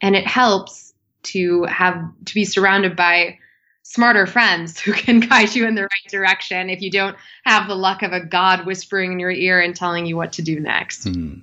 and 0.00 0.14
it 0.16 0.26
helps 0.26 0.92
to 1.24 1.64
have 1.64 1.96
to 2.26 2.34
be 2.34 2.44
surrounded 2.44 2.96
by 2.96 3.38
smarter 3.82 4.26
friends 4.26 4.80
who 4.80 4.92
can 4.92 5.20
guide 5.20 5.54
you 5.54 5.66
in 5.66 5.74
the 5.74 5.82
right 5.82 6.10
direction 6.10 6.70
if 6.70 6.80
you 6.80 6.90
don't 6.90 7.16
have 7.44 7.68
the 7.68 7.74
luck 7.74 8.02
of 8.02 8.12
a 8.12 8.24
god 8.24 8.66
whispering 8.66 9.12
in 9.12 9.20
your 9.20 9.30
ear 9.30 9.60
and 9.60 9.76
telling 9.76 10.06
you 10.06 10.16
what 10.16 10.32
to 10.32 10.42
do 10.42 10.60
next. 10.60 11.04
Hmm. 11.04 11.38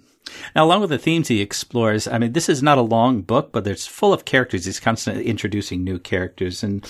Now, 0.55 0.65
along 0.65 0.81
with 0.81 0.89
the 0.89 0.97
themes 0.97 1.27
he 1.27 1.41
explores, 1.41 2.07
I 2.07 2.17
mean, 2.17 2.33
this 2.33 2.49
is 2.49 2.63
not 2.63 2.77
a 2.77 2.81
long 2.81 3.21
book, 3.21 3.51
but 3.51 3.65
it's 3.67 3.87
full 3.87 4.13
of 4.13 4.25
characters. 4.25 4.65
He's 4.65 4.79
constantly 4.79 5.25
introducing 5.25 5.83
new 5.83 5.99
characters, 5.99 6.63
and 6.63 6.85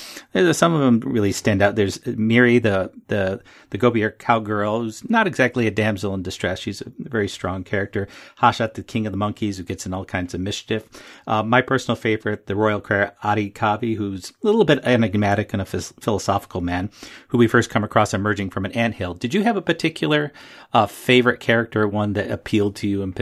some 0.52 0.74
of 0.74 0.82
them 0.82 1.00
really 1.00 1.32
stand 1.32 1.62
out. 1.62 1.76
There's 1.76 1.98
Mirri, 2.00 2.62
the 2.62 2.91
the 3.08 3.41
the 3.70 3.78
Gopier 3.78 4.12
cowgirl, 4.12 4.82
who's 4.82 5.10
not 5.10 5.28
exactly 5.28 5.67
a 5.67 5.72
damsel 5.72 6.13
in 6.13 6.24
distress. 6.24 6.60
She's 6.60 6.82
a 6.82 6.91
very 7.00 7.28
strong 7.28 7.63
character. 7.63 8.08
Hashkat, 8.41 8.74
the 8.74 8.84
king 8.84 9.06
of 9.06 9.13
the 9.13 9.17
monkeys, 9.17 9.58
who 9.58 9.63
gets 9.63 9.86
in 9.86 9.94
all 9.94 10.06
kinds 10.06 10.34
of 10.34 10.41
mischief. 10.41 10.84
Uh, 11.26 11.44
my 11.44 11.62
personal 11.62 11.96
favorite, 11.96 12.48
the 12.48 12.56
royal 12.56 12.82
crier 12.82 13.13
Adi 13.24 13.50
Kavi, 13.50 13.96
who's 13.96 14.32
a 14.32 14.46
little 14.46 14.65
bit 14.65 14.84
enigmatic 14.84 15.54
and 15.54 15.62
a 15.62 15.65
philosophical 15.65 16.62
man, 16.62 16.89
who 17.30 17.38
we 17.38 17.48
first 17.48 17.70
come 17.70 17.84
across 17.84 18.13
emerging 18.13 18.50
from 18.50 18.65
an 18.65 18.72
anthill. 18.74 19.13
Did 19.13 19.34
you 19.34 19.44
have 19.44 19.58
a 19.58 19.62
particular 19.62 20.32
uh, 20.74 20.86
favorite 20.86 21.39
character, 21.39 21.88
one 21.88 22.13
that 22.13 22.30
appealed 22.30 22.76
to 22.78 22.88
you 22.88 23.02
in 23.02 23.13
particular? 23.13 23.20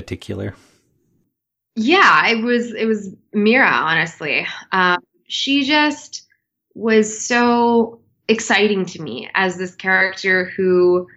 Yeah, 1.76 2.28
it 2.28 2.44
was 2.44 2.74
it 2.74 2.86
was 2.86 3.16
Mira. 3.34 3.70
Honestly, 3.70 4.46
um, 4.72 5.00
she 5.28 5.64
just 5.64 6.28
was 6.74 7.26
so 7.26 8.02
exciting 8.28 8.86
to 8.86 9.02
me 9.02 9.30
as 9.34 9.58
this 9.58 9.76
character 9.76 10.46
who 10.46 11.08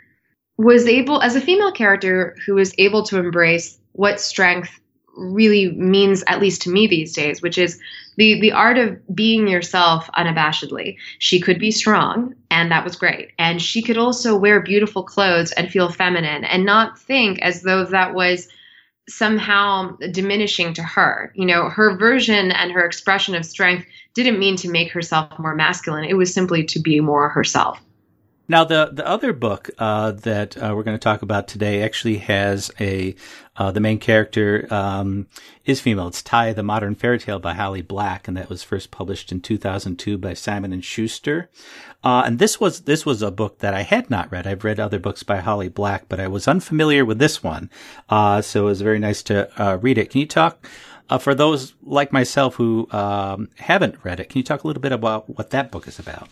was 0.57 0.87
able, 0.87 1.21
as 1.21 1.35
a 1.35 1.41
female 1.41 1.73
character, 1.73 2.37
who 2.47 2.55
was 2.55 2.75
able 2.79 3.03
to 3.05 3.19
embrace 3.19 3.79
what 3.93 4.21
strength 4.21 4.81
really 5.17 5.73
means, 5.73 6.25
at 6.27 6.41
least 6.41 6.63
to 6.63 6.71
me 6.71 6.87
these 6.87 7.13
days, 7.13 7.43
which 7.43 7.59
is 7.59 7.79
the 8.17 8.41
the 8.41 8.53
art 8.53 8.79
of 8.79 8.99
being 9.15 9.49
yourself 9.49 10.09
unabashedly. 10.17 10.97
She 11.19 11.41
could 11.41 11.59
be 11.59 11.71
strong, 11.71 12.35
and 12.51 12.71
that 12.71 12.85
was 12.85 12.97
great. 12.97 13.33
And 13.39 13.61
she 13.61 13.83
could 13.83 13.99
also 13.99 14.37
wear 14.37 14.61
beautiful 14.61 15.03
clothes 15.03 15.53
and 15.53 15.71
feel 15.71 15.91
feminine 15.91 16.45
and 16.45 16.65
not 16.65 16.99
think 16.99 17.41
as 17.41 17.63
though 17.63 17.85
that 17.85 18.15
was 18.15 18.49
somehow 19.09 19.97
diminishing 20.13 20.75
to 20.75 20.83
her. 20.83 21.33
You 21.35 21.47
know, 21.47 21.69
her 21.69 21.97
version 21.97 22.53
and 22.53 22.73
her 22.73 22.85
expression 22.85 23.35
of 23.35 23.45
strength 23.45 23.87
didn't 24.15 24.39
mean 24.39 24.57
to 24.57 24.71
make 24.71 24.93
herself 24.93 25.39
more 25.39 25.55
masculine. 25.55 26.05
It 26.05 26.15
was 26.15 26.33
simply 26.33 26.65
to 26.65 26.81
be 26.81 27.01
more 27.01 27.29
herself. 27.29 27.81
Now, 28.49 28.65
the 28.65 28.91
the 28.93 29.07
other 29.07 29.33
book 29.33 29.71
uh, 29.79 30.13
that 30.13 30.57
uh, 30.57 30.75
we're 30.75 30.83
going 30.83 30.99
to 30.99 31.03
talk 31.03 31.23
about 31.23 31.49
today 31.49 31.83
actually 31.83 32.19
has 32.19 32.71
a 32.81 33.15
uh, 33.57 33.71
the 33.71 33.81
main 33.81 33.99
character 33.99 34.67
um, 34.71 35.27
is 35.65 35.81
female. 35.81 36.09
It's 36.09 36.23
Tithe, 36.23 36.57
the 36.57 36.63
Modern 36.63 36.95
Fairy 36.95 37.19
Tale 37.19 37.39
by 37.39 37.55
Holly 37.55 37.83
Black, 37.83 38.27
and 38.27 38.37
that 38.37 38.51
was 38.51 38.63
first 38.63 38.91
published 38.91 39.31
in 39.31 39.41
2002 39.41 40.19
by 40.19 40.35
Simon 40.35 40.73
and 40.73 40.85
Schuster. 40.85 41.51
Uh, 42.05 42.23
and 42.27 42.39
this 42.39 42.61
was 42.61 42.81
this 42.83 43.07
was 43.07 43.23
a 43.23 43.31
book 43.31 43.59
that 43.59 43.75
I 43.75 43.83
had 43.83 44.11
not 44.11 44.31
read. 44.33 44.47
I've 44.47 44.65
read 44.65 44.81
other 44.81 44.99
books 44.99 45.23
by 45.23 45.37
Holly 45.37 45.69
Black, 45.69 46.09
but 46.09 46.19
I 46.19 46.29
was 46.29 46.49
unfamiliar 46.49 47.05
with 47.05 47.19
this 47.19 47.43
one. 47.43 47.71
Uh, 48.09 48.43
so 48.43 48.63
it 48.63 48.67
was 48.67 48.81
very 48.81 48.99
nice 48.99 49.23
to 49.25 49.63
uh, 49.63 49.77
read 49.77 49.99
it. 49.99 50.11
Can 50.11 50.21
you 50.21 50.27
talk? 50.27 50.67
for 51.21 51.35
those 51.35 51.75
like 51.83 52.11
myself 52.11 52.55
who 52.55 52.89
um, 52.91 53.51
haven't 53.59 53.97
read 54.03 54.19
it, 54.19 54.31
can 54.31 54.39
you 54.39 54.43
talk 54.43 54.65
a 54.65 54.67
little 54.67 54.81
bit 54.81 54.93
about 54.93 55.29
what 55.37 55.51
that 55.51 55.71
book 55.71 55.87
is 55.87 55.99
about? 55.99 56.27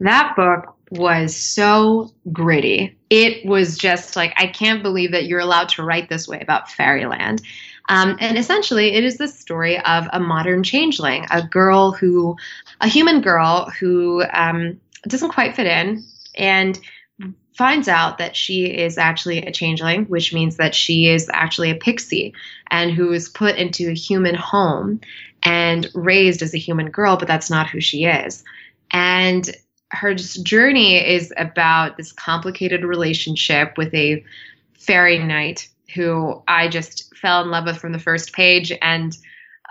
That 0.00 0.34
book 0.34 0.74
was 0.90 1.36
so 1.36 2.12
gritty. 2.32 2.96
It 3.10 3.46
was 3.46 3.78
just 3.78 4.16
like, 4.16 4.32
I 4.36 4.46
can't 4.46 4.82
believe 4.82 5.12
that 5.12 5.26
you're 5.26 5.40
allowed 5.40 5.68
to 5.70 5.82
write 5.82 6.08
this 6.08 6.28
way 6.28 6.40
about 6.40 6.70
fairyland. 6.70 7.42
Um, 7.88 8.16
and 8.18 8.38
essentially, 8.38 8.94
it 8.94 9.04
is 9.04 9.18
the 9.18 9.28
story 9.28 9.78
of 9.80 10.06
a 10.12 10.18
modern 10.18 10.62
changeling, 10.62 11.26
a 11.30 11.42
girl 11.46 11.92
who, 11.92 12.36
a 12.80 12.88
human 12.88 13.20
girl 13.20 13.70
who 13.78 14.22
um, 14.32 14.80
doesn't 15.06 15.32
quite 15.32 15.56
fit 15.56 15.66
in 15.66 16.04
and 16.36 16.78
finds 17.54 17.86
out 17.86 18.18
that 18.18 18.34
she 18.34 18.66
is 18.66 18.98
actually 18.98 19.38
a 19.38 19.52
changeling, 19.52 20.04
which 20.06 20.34
means 20.34 20.56
that 20.56 20.74
she 20.74 21.08
is 21.08 21.30
actually 21.32 21.70
a 21.70 21.76
pixie 21.76 22.34
and 22.70 22.90
who 22.90 23.12
is 23.12 23.28
put 23.28 23.56
into 23.56 23.88
a 23.88 23.94
human 23.94 24.34
home 24.34 25.00
and 25.44 25.88
raised 25.94 26.42
as 26.42 26.54
a 26.54 26.58
human 26.58 26.90
girl, 26.90 27.16
but 27.16 27.28
that's 27.28 27.50
not 27.50 27.68
who 27.68 27.80
she 27.80 28.04
is. 28.04 28.42
And 28.90 29.48
her 29.90 30.14
journey 30.14 30.96
is 30.96 31.32
about 31.36 31.96
this 31.96 32.12
complicated 32.12 32.82
relationship 32.82 33.78
with 33.78 33.94
a 33.94 34.24
fairy 34.74 35.18
knight 35.18 35.68
who 35.94 36.42
I 36.48 36.68
just 36.68 37.14
fell 37.16 37.42
in 37.42 37.50
love 37.50 37.66
with 37.66 37.76
from 37.76 37.92
the 37.92 37.98
first 38.00 38.32
page. 38.32 38.72
And 38.82 39.16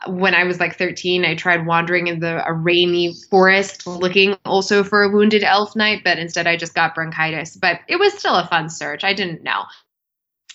when 0.07 0.33
I 0.33 0.43
was 0.43 0.59
like 0.59 0.77
13, 0.77 1.25
I 1.25 1.35
tried 1.35 1.65
wandering 1.65 2.07
in 2.07 2.19
the 2.19 2.45
a 2.47 2.53
rainy 2.53 3.13
forest 3.29 3.85
looking 3.87 4.35
also 4.45 4.83
for 4.83 5.03
a 5.03 5.09
wounded 5.09 5.43
elf 5.43 5.75
knight, 5.75 6.01
but 6.03 6.19
instead 6.19 6.47
I 6.47 6.57
just 6.57 6.75
got 6.75 6.95
bronchitis. 6.95 7.55
But 7.55 7.79
it 7.87 7.97
was 7.97 8.13
still 8.13 8.35
a 8.35 8.47
fun 8.47 8.69
search. 8.69 9.03
I 9.03 9.13
didn't 9.13 9.43
know. 9.43 9.63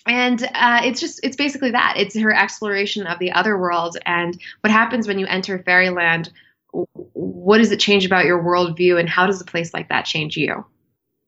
And 0.06 0.42
uh, 0.54 0.80
it's 0.84 1.00
just, 1.00 1.20
it's 1.22 1.36
basically 1.36 1.70
that. 1.72 1.94
It's 1.96 2.18
her 2.18 2.32
exploration 2.32 3.06
of 3.06 3.18
the 3.18 3.32
other 3.32 3.58
world 3.58 3.98
and 4.06 4.40
what 4.60 4.70
happens 4.70 5.06
when 5.06 5.18
you 5.18 5.26
enter 5.26 5.58
fairyland 5.58 6.30
what 6.70 7.58
does 7.58 7.72
it 7.72 7.80
change 7.80 8.04
about 8.04 8.26
your 8.26 8.42
worldview 8.42 8.98
and 8.98 9.08
how 9.08 9.26
does 9.26 9.40
a 9.40 9.44
place 9.44 9.72
like 9.72 9.88
that 9.88 10.04
change 10.04 10.36
you? 10.36 10.64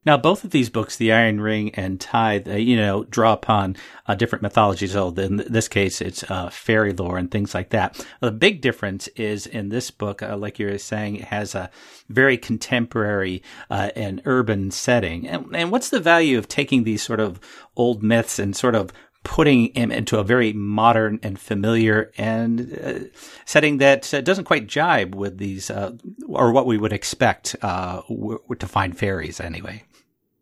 Now, 0.06 0.16
both 0.16 0.44
of 0.44 0.50
these 0.50 0.70
books, 0.70 0.96
The 0.96 1.12
Iron 1.12 1.42
Ring 1.42 1.74
and 1.74 2.00
Tithe, 2.00 2.48
uh, 2.48 2.56
you 2.56 2.74
know, 2.74 3.04
draw 3.04 3.34
upon 3.34 3.76
uh, 4.06 4.14
different 4.14 4.42
mythologies. 4.42 4.92
So 4.92 5.08
in 5.10 5.36
this 5.36 5.68
case, 5.68 6.00
it's 6.00 6.22
uh, 6.30 6.48
fairy 6.48 6.94
lore 6.94 7.18
and 7.18 7.30
things 7.30 7.54
like 7.54 7.68
that. 7.70 8.02
The 8.20 8.30
big 8.30 8.62
difference 8.62 9.08
is 9.08 9.46
in 9.46 9.68
this 9.68 9.90
book, 9.90 10.22
uh, 10.22 10.38
like 10.38 10.58
you 10.58 10.66
were 10.66 10.78
saying, 10.78 11.16
it 11.16 11.24
has 11.24 11.54
a 11.54 11.70
very 12.08 12.38
contemporary 12.38 13.42
uh, 13.68 13.90
and 13.94 14.22
urban 14.24 14.70
setting. 14.70 15.28
And, 15.28 15.54
and 15.54 15.70
what's 15.70 15.90
the 15.90 16.00
value 16.00 16.38
of 16.38 16.48
taking 16.48 16.84
these 16.84 17.02
sort 17.02 17.20
of 17.20 17.38
old 17.76 18.02
myths 18.02 18.38
and 18.38 18.56
sort 18.56 18.74
of 18.74 18.94
putting 19.22 19.66
him 19.74 19.92
into 19.92 20.18
a 20.18 20.24
very 20.24 20.54
modern 20.54 21.20
and 21.22 21.38
familiar 21.38 22.10
and 22.16 22.78
uh, 22.82 23.00
setting 23.44 23.76
that 23.76 24.14
uh, 24.14 24.22
doesn't 24.22 24.44
quite 24.44 24.66
jibe 24.66 25.14
with 25.14 25.36
these 25.36 25.70
uh, 25.70 25.92
or 26.26 26.52
what 26.52 26.64
we 26.64 26.78
would 26.78 26.92
expect 26.92 27.54
uh, 27.60 28.00
w- 28.08 28.40
to 28.58 28.66
find 28.66 28.96
fairies 28.96 29.38
anyway. 29.38 29.82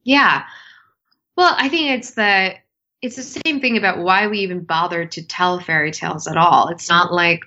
Yeah. 0.04 0.44
Well, 1.37 1.54
I 1.56 1.68
think 1.68 1.90
it's 1.90 2.12
the 2.12 2.54
it's 3.00 3.16
the 3.16 3.22
same 3.22 3.61
thing 3.61 3.76
about 3.76 3.98
why 3.98 4.26
we 4.26 4.40
even 4.40 4.64
bother 4.64 5.06
to 5.06 5.22
tell 5.22 5.61
fairy 5.61 5.92
tales 5.92 6.26
at 6.26 6.37
all. 6.37 6.68
It's 6.68 6.88
not 6.88 7.12
like 7.12 7.42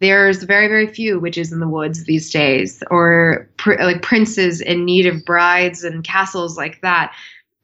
there's 0.00 0.44
very 0.44 0.68
very 0.68 0.86
few 0.86 1.18
witches 1.18 1.52
in 1.52 1.60
the 1.60 1.68
woods 1.68 2.04
these 2.04 2.30
days 2.30 2.82
or 2.90 3.48
pr- 3.56 3.82
like 3.82 4.02
princes 4.02 4.60
in 4.60 4.84
need 4.84 5.06
of 5.06 5.24
brides 5.24 5.82
and 5.84 6.04
castles 6.04 6.56
like 6.56 6.80
that. 6.82 7.14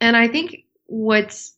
And 0.00 0.16
I 0.16 0.28
think 0.28 0.64
what's 0.86 1.56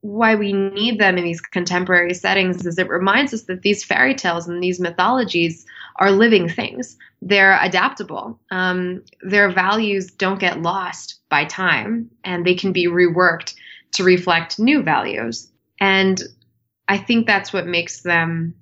why 0.00 0.34
we 0.34 0.52
need 0.52 1.00
them 1.00 1.18
in 1.18 1.24
these 1.24 1.40
contemporary 1.40 2.14
settings 2.14 2.64
is 2.64 2.78
it 2.78 2.88
reminds 2.88 3.34
us 3.34 3.42
that 3.42 3.62
these 3.62 3.82
fairy 3.84 4.14
tales 4.14 4.46
and 4.46 4.62
these 4.62 4.78
mythologies 4.78 5.66
are 5.98 6.10
living 6.10 6.48
things. 6.48 6.96
They're 7.22 7.58
adaptable. 7.62 8.38
Um, 8.50 9.02
their 9.22 9.50
values 9.50 10.10
don't 10.10 10.40
get 10.40 10.62
lost 10.62 11.20
by 11.28 11.44
time, 11.44 12.10
and 12.24 12.44
they 12.44 12.54
can 12.54 12.72
be 12.72 12.86
reworked 12.86 13.54
to 13.92 14.04
reflect 14.04 14.58
new 14.58 14.82
values. 14.82 15.50
And 15.80 16.22
I 16.88 16.98
think 16.98 17.26
that's 17.26 17.52
what 17.52 17.66
makes 17.66 18.02
them 18.02 18.54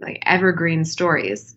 like 0.00 0.22
evergreen 0.26 0.84
stories. 0.84 1.54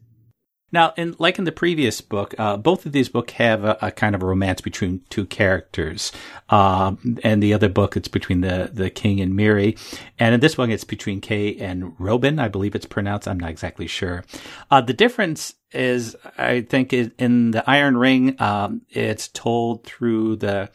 Now, 0.76 0.94
in 0.98 1.16
like 1.20 1.40
in 1.40 1.46
the 1.46 1.54
previous 1.54 2.02
book, 2.02 2.36
uh, 2.38 2.58
both 2.58 2.86
of 2.86 2.92
these 2.92 3.08
books 3.08 3.32
have 3.34 3.64
a, 3.64 3.78
a, 3.82 3.92
kind 3.92 4.14
of 4.14 4.22
a 4.22 4.26
romance 4.26 4.60
between 4.60 5.00
two 5.10 5.26
characters. 5.26 6.12
Um, 6.50 7.18
and 7.24 7.42
the 7.42 7.54
other 7.54 7.70
book, 7.70 7.96
it's 7.96 8.10
between 8.10 8.42
the, 8.42 8.70
the 8.74 8.90
king 8.90 9.22
and 9.22 9.32
Mirri. 9.32 9.80
And 10.20 10.36
in 10.36 10.42
this 10.42 10.58
one, 10.58 10.70
it's 10.70 10.84
between 10.84 11.22
Kaye 11.22 11.56
and 11.60 11.98
Roiben. 11.98 12.42
I 12.42 12.50
believe 12.50 12.76
it's 12.76 12.86
pronounced. 12.86 13.26
I'm 13.26 13.40
not 13.40 13.52
exactly 13.52 13.88
sure. 13.88 14.26
Uh, 14.70 14.82
the 14.82 14.92
difference 14.92 15.56
is, 15.72 16.14
I 16.38 16.60
think, 16.60 16.92
in 16.92 17.52
the 17.52 17.64
Iron 17.70 17.96
Ring, 17.96 18.36
um, 18.42 18.82
it's 18.90 19.30
told 19.30 19.86
through 19.86 20.36
the 20.36 20.70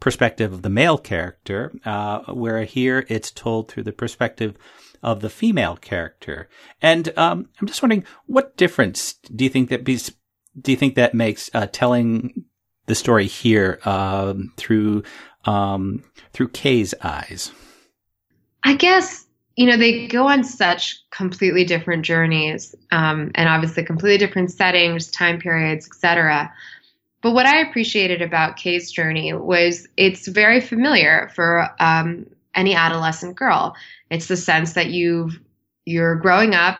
perspective 0.00 0.54
of 0.54 0.62
the 0.62 0.70
male 0.70 0.96
character, 0.96 1.72
uh, 1.84 2.20
where 2.32 2.64
here 2.64 3.04
it's 3.08 3.30
told 3.30 3.68
through 3.70 3.82
the 3.82 3.92
perspective 3.92 4.56
of 5.02 5.20
the 5.20 5.30
female 5.30 5.76
character. 5.76 6.48
And 6.80 7.12
um, 7.18 7.48
I'm 7.60 7.66
just 7.66 7.82
wondering, 7.82 8.04
what 8.26 8.56
difference 8.56 9.14
do 9.34 9.44
you 9.44 9.50
think 9.50 9.68
that 9.70 9.84
be, 9.84 9.98
do 10.60 10.70
you 10.70 10.76
think 10.76 10.94
that 10.94 11.14
makes 11.14 11.50
uh, 11.54 11.66
telling 11.70 12.44
the 12.86 12.94
story 12.94 13.26
here 13.26 13.80
um, 13.84 14.52
through 14.56 15.02
um, 15.44 16.04
through 16.32 16.48
Kaye's 16.48 16.94
eyes? 17.02 17.52
I 18.64 18.74
guess 18.74 19.26
you 19.56 19.66
know 19.66 19.76
they 19.76 20.06
go 20.06 20.26
on 20.28 20.44
such 20.44 21.02
completely 21.10 21.64
different 21.64 22.04
journeys, 22.04 22.74
um, 22.90 23.30
and 23.34 23.48
obviously 23.48 23.84
completely 23.84 24.24
different 24.24 24.52
settings, 24.52 25.10
time 25.10 25.40
periods, 25.40 25.86
etc. 25.86 26.52
But 27.22 27.32
what 27.32 27.46
I 27.46 27.60
appreciated 27.60 28.20
about 28.20 28.56
Kaye's 28.56 28.90
journey 28.90 29.32
was 29.32 29.86
it's 29.96 30.26
very 30.26 30.60
familiar 30.60 31.30
for 31.34 31.68
um, 31.80 32.26
any 32.54 32.74
adolescent 32.74 33.36
girl. 33.36 33.74
It's 34.10 34.26
the 34.26 34.36
sense 34.36 34.74
that 34.74 34.90
you've 34.90 35.38
you're 35.84 36.16
growing 36.16 36.54
up. 36.54 36.78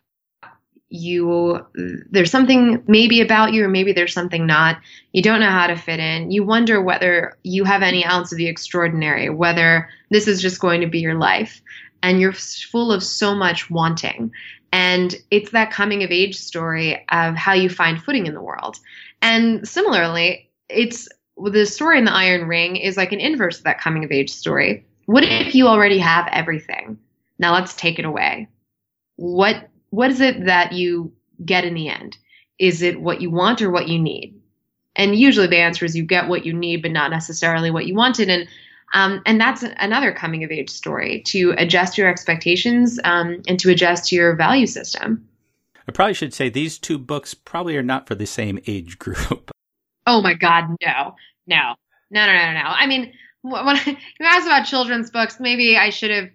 You 0.88 1.66
there's 2.10 2.30
something 2.30 2.82
maybe 2.86 3.22
about 3.22 3.54
you, 3.54 3.64
or 3.64 3.68
maybe 3.68 3.92
there's 3.92 4.12
something 4.12 4.46
not. 4.46 4.78
You 5.12 5.22
don't 5.22 5.40
know 5.40 5.50
how 5.50 5.66
to 5.66 5.76
fit 5.76 6.00
in. 6.00 6.30
You 6.30 6.44
wonder 6.44 6.82
whether 6.82 7.38
you 7.44 7.64
have 7.64 7.82
any 7.82 8.04
ounce 8.04 8.30
of 8.30 8.38
the 8.38 8.46
extraordinary, 8.46 9.30
whether 9.30 9.88
this 10.10 10.28
is 10.28 10.42
just 10.42 10.60
going 10.60 10.82
to 10.82 10.86
be 10.86 11.00
your 11.00 11.14
life, 11.14 11.62
and 12.02 12.20
you're 12.20 12.32
full 12.32 12.92
of 12.92 13.02
so 13.02 13.34
much 13.34 13.70
wanting. 13.70 14.32
And 14.70 15.14
it's 15.30 15.50
that 15.50 15.70
coming 15.70 16.02
of 16.02 16.10
age 16.10 16.36
story 16.36 17.04
of 17.08 17.34
how 17.34 17.52
you 17.52 17.68
find 17.68 18.02
footing 18.02 18.26
in 18.26 18.34
the 18.34 18.42
world. 18.42 18.78
And 19.20 19.66
similarly, 19.66 20.50
it's 20.68 21.08
the 21.36 21.66
story 21.66 21.98
in 21.98 22.04
the 22.04 22.12
Iron 22.12 22.48
Ring 22.48 22.76
is 22.76 22.96
like 22.96 23.12
an 23.12 23.20
inverse 23.20 23.58
of 23.58 23.64
that 23.64 23.80
coming 23.80 24.04
of 24.04 24.12
age 24.12 24.30
story. 24.30 24.86
What 25.06 25.24
if 25.24 25.54
you 25.54 25.68
already 25.68 25.98
have 25.98 26.28
everything? 26.30 26.98
Now 27.38 27.54
let's 27.54 27.74
take 27.74 27.98
it 27.98 28.04
away. 28.04 28.48
What 29.16 29.68
what 29.90 30.10
is 30.10 30.20
it 30.20 30.46
that 30.46 30.72
you 30.72 31.12
get 31.44 31.64
in 31.64 31.74
the 31.74 31.88
end? 31.88 32.16
Is 32.58 32.82
it 32.82 33.00
what 33.00 33.20
you 33.20 33.30
want 33.30 33.60
or 33.60 33.70
what 33.70 33.88
you 33.88 33.98
need? 33.98 34.40
And 34.94 35.16
usually 35.16 35.46
the 35.46 35.58
answer 35.58 35.84
is 35.84 35.96
you 35.96 36.04
get 36.04 36.28
what 36.28 36.46
you 36.46 36.52
need, 36.52 36.82
but 36.82 36.92
not 36.92 37.10
necessarily 37.10 37.70
what 37.70 37.86
you 37.86 37.94
wanted. 37.94 38.28
And 38.28 38.48
um, 38.94 39.22
and 39.24 39.40
that's 39.40 39.64
another 39.78 40.12
coming 40.12 40.44
of 40.44 40.50
age 40.50 40.68
story 40.68 41.22
to 41.26 41.54
adjust 41.56 41.96
your 41.96 42.08
expectations 42.08 43.00
um, 43.04 43.42
and 43.48 43.58
to 43.60 43.70
adjust 43.70 44.12
your 44.12 44.36
value 44.36 44.66
system. 44.66 45.26
I 45.88 45.92
probably 45.92 46.14
should 46.14 46.34
say 46.34 46.48
these 46.48 46.78
two 46.78 46.98
books 46.98 47.34
probably 47.34 47.76
are 47.76 47.82
not 47.82 48.06
for 48.06 48.14
the 48.14 48.26
same 48.26 48.58
age 48.66 48.98
group. 48.98 49.50
Oh 50.06 50.20
my 50.20 50.34
God, 50.34 50.76
no, 50.84 51.14
no, 51.46 51.74
no, 52.10 52.26
no, 52.26 52.32
no, 52.32 52.52
no. 52.52 52.64
I 52.64 52.86
mean, 52.86 53.12
when 53.42 53.76
I, 53.76 53.82
you 54.20 54.26
asked 54.26 54.46
about 54.46 54.64
children's 54.64 55.10
books, 55.10 55.38
maybe 55.38 55.76
I 55.76 55.90
should 55.90 56.10
have 56.10 56.30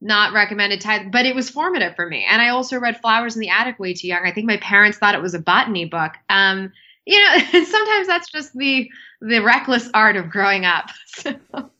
not 0.00 0.32
recommended 0.32 0.80
tithe, 0.80 1.10
but 1.10 1.26
it 1.26 1.34
was 1.34 1.50
formative 1.50 1.96
for 1.96 2.08
me. 2.08 2.26
And 2.28 2.40
I 2.40 2.50
also 2.50 2.78
read 2.78 3.00
Flowers 3.00 3.36
in 3.36 3.40
the 3.40 3.48
Attic 3.48 3.78
way 3.78 3.94
too 3.94 4.08
young. 4.08 4.26
I 4.26 4.32
think 4.32 4.46
my 4.46 4.58
parents 4.58 4.98
thought 4.98 5.14
it 5.14 5.22
was 5.22 5.34
a 5.34 5.38
botany 5.38 5.86
book. 5.86 6.12
Um, 6.28 6.72
you 7.06 7.18
know, 7.20 7.38
sometimes 7.64 8.06
that's 8.06 8.30
just 8.30 8.52
the 8.54 8.90
the 9.20 9.40
reckless 9.40 9.88
art 9.94 10.16
of 10.16 10.30
growing 10.30 10.64
up. 10.64 10.90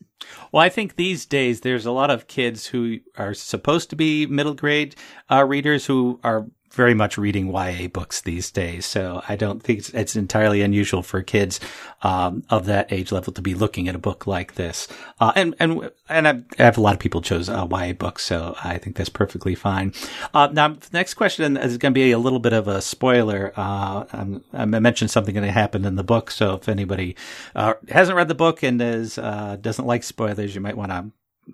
Well, 0.52 0.62
I 0.62 0.68
think 0.68 0.94
these 0.94 1.26
days 1.26 1.62
there's 1.62 1.84
a 1.84 1.90
lot 1.90 2.10
of 2.10 2.28
kids 2.28 2.68
who 2.68 3.00
are 3.18 3.34
supposed 3.34 3.90
to 3.90 3.96
be 3.96 4.24
middle 4.26 4.54
grade 4.54 4.94
uh, 5.28 5.44
readers 5.44 5.84
who 5.84 6.20
are 6.22 6.46
very 6.74 6.94
much 6.94 7.16
reading 7.16 7.52
YA 7.52 7.88
books 7.88 8.20
these 8.20 8.50
days. 8.50 8.84
So 8.84 9.22
I 9.28 9.36
don't 9.36 9.62
think 9.62 9.78
it's, 9.80 9.90
it's 9.90 10.16
entirely 10.16 10.62
unusual 10.62 11.02
for 11.02 11.22
kids 11.22 11.60
um, 12.02 12.44
of 12.50 12.66
that 12.66 12.92
age 12.92 13.12
level 13.12 13.32
to 13.32 13.42
be 13.42 13.54
looking 13.54 13.88
at 13.88 13.94
a 13.94 13.98
book 13.98 14.26
like 14.26 14.54
this. 14.54 14.88
Uh, 15.20 15.32
and 15.34 15.54
and 15.58 15.90
and 16.08 16.28
I 16.28 16.42
have 16.62 16.76
a 16.76 16.80
lot 16.80 16.94
of 16.94 17.00
people 17.00 17.22
chose 17.22 17.48
uh, 17.48 17.66
YA 17.70 17.92
books, 17.92 18.24
so 18.24 18.54
I 18.62 18.78
think 18.78 18.96
that's 18.96 19.08
perfectly 19.08 19.54
fine. 19.54 19.92
Uh, 20.32 20.48
now, 20.52 20.68
the 20.68 20.88
next 20.92 21.14
question 21.14 21.56
is 21.56 21.78
going 21.78 21.92
to 21.92 21.98
be 21.98 22.12
a 22.12 22.18
little 22.18 22.40
bit 22.40 22.52
of 22.52 22.68
a 22.68 22.82
spoiler. 22.82 23.52
Uh, 23.56 24.04
i 24.52 24.64
mentioned 24.64 25.10
something 25.10 25.34
that 25.34 25.44
happened 25.44 25.86
in 25.86 25.96
the 25.96 26.04
book, 26.04 26.30
so 26.30 26.54
if 26.54 26.68
anybody 26.68 27.16
uh, 27.54 27.74
hasn't 27.88 28.16
read 28.16 28.28
the 28.28 28.34
book 28.34 28.62
and 28.62 28.80
is 28.82 29.18
uh, 29.18 29.56
doesn't 29.60 29.86
like 29.86 30.02
spoilers, 30.02 30.54
you 30.54 30.60
might 30.60 30.76
want 30.76 30.90
to 30.90 31.10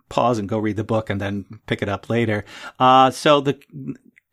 pause 0.08 0.38
and 0.38 0.48
go 0.48 0.58
read 0.58 0.76
the 0.76 0.84
book 0.84 1.10
and 1.10 1.20
then 1.20 1.44
pick 1.66 1.82
it 1.82 1.88
up 1.88 2.08
later. 2.08 2.44
Uh, 2.78 3.10
so 3.10 3.40
the 3.40 3.58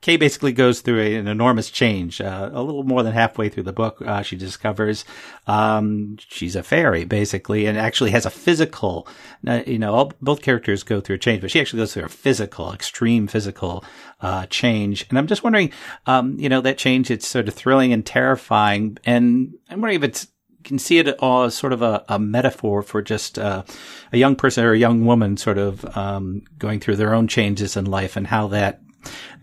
Kaye 0.07 0.15
basically 0.15 0.53
goes 0.53 0.79
through 0.79 1.01
a, 1.01 1.15
an 1.15 1.27
enormous 1.27 1.69
change. 1.69 2.21
Uh, 2.21 2.49
a 2.53 2.63
little 2.63 2.83
more 2.83 3.03
than 3.03 3.11
halfway 3.11 3.49
through 3.49 3.63
the 3.63 3.73
book, 3.73 4.01
uh, 4.01 4.21
she 4.21 4.37
discovers 4.37 5.03
um, 5.47 6.15
she's 6.29 6.55
a 6.55 6.63
fairy, 6.63 7.03
basically, 7.03 7.65
and 7.65 7.77
actually 7.77 8.11
has 8.11 8.25
a 8.25 8.29
physical. 8.29 9.05
Uh, 9.45 9.63
you 9.67 9.77
know, 9.77 9.93
all, 9.93 10.13
both 10.21 10.41
characters 10.41 10.83
go 10.83 11.01
through 11.01 11.17
a 11.17 11.19
change, 11.19 11.41
but 11.41 11.51
she 11.51 11.59
actually 11.59 11.79
goes 11.79 11.93
through 11.93 12.05
a 12.05 12.09
physical, 12.09 12.71
extreme 12.71 13.27
physical 13.27 13.83
uh, 14.21 14.45
change. 14.45 15.05
And 15.09 15.17
I'm 15.17 15.27
just 15.27 15.43
wondering, 15.43 15.73
um, 16.05 16.39
you 16.39 16.47
know, 16.47 16.61
that 16.61 16.77
change. 16.77 17.11
It's 17.11 17.27
sort 17.27 17.49
of 17.49 17.53
thrilling 17.53 17.91
and 17.91 18.05
terrifying, 18.05 18.97
and 19.03 19.55
I'm 19.69 19.81
wondering 19.81 20.01
if 20.01 20.03
it's 20.05 20.27
can 20.63 20.79
see 20.79 20.99
it 20.99 21.19
all 21.19 21.43
as 21.43 21.55
sort 21.55 21.71
of 21.73 21.81
a, 21.81 22.03
a 22.07 22.17
metaphor 22.17 22.81
for 22.81 23.01
just 23.01 23.37
uh, 23.39 23.63
a 24.11 24.17
young 24.17 24.35
person 24.35 24.63
or 24.63 24.71
a 24.71 24.77
young 24.77 25.05
woman 25.05 25.37
sort 25.37 25.57
of 25.57 25.85
um, 25.97 26.43
going 26.57 26.79
through 26.79 26.95
their 26.95 27.13
own 27.13 27.27
changes 27.27 27.77
in 27.77 27.85
life 27.85 28.17
and 28.17 28.27
how 28.27 28.47
that 28.47 28.81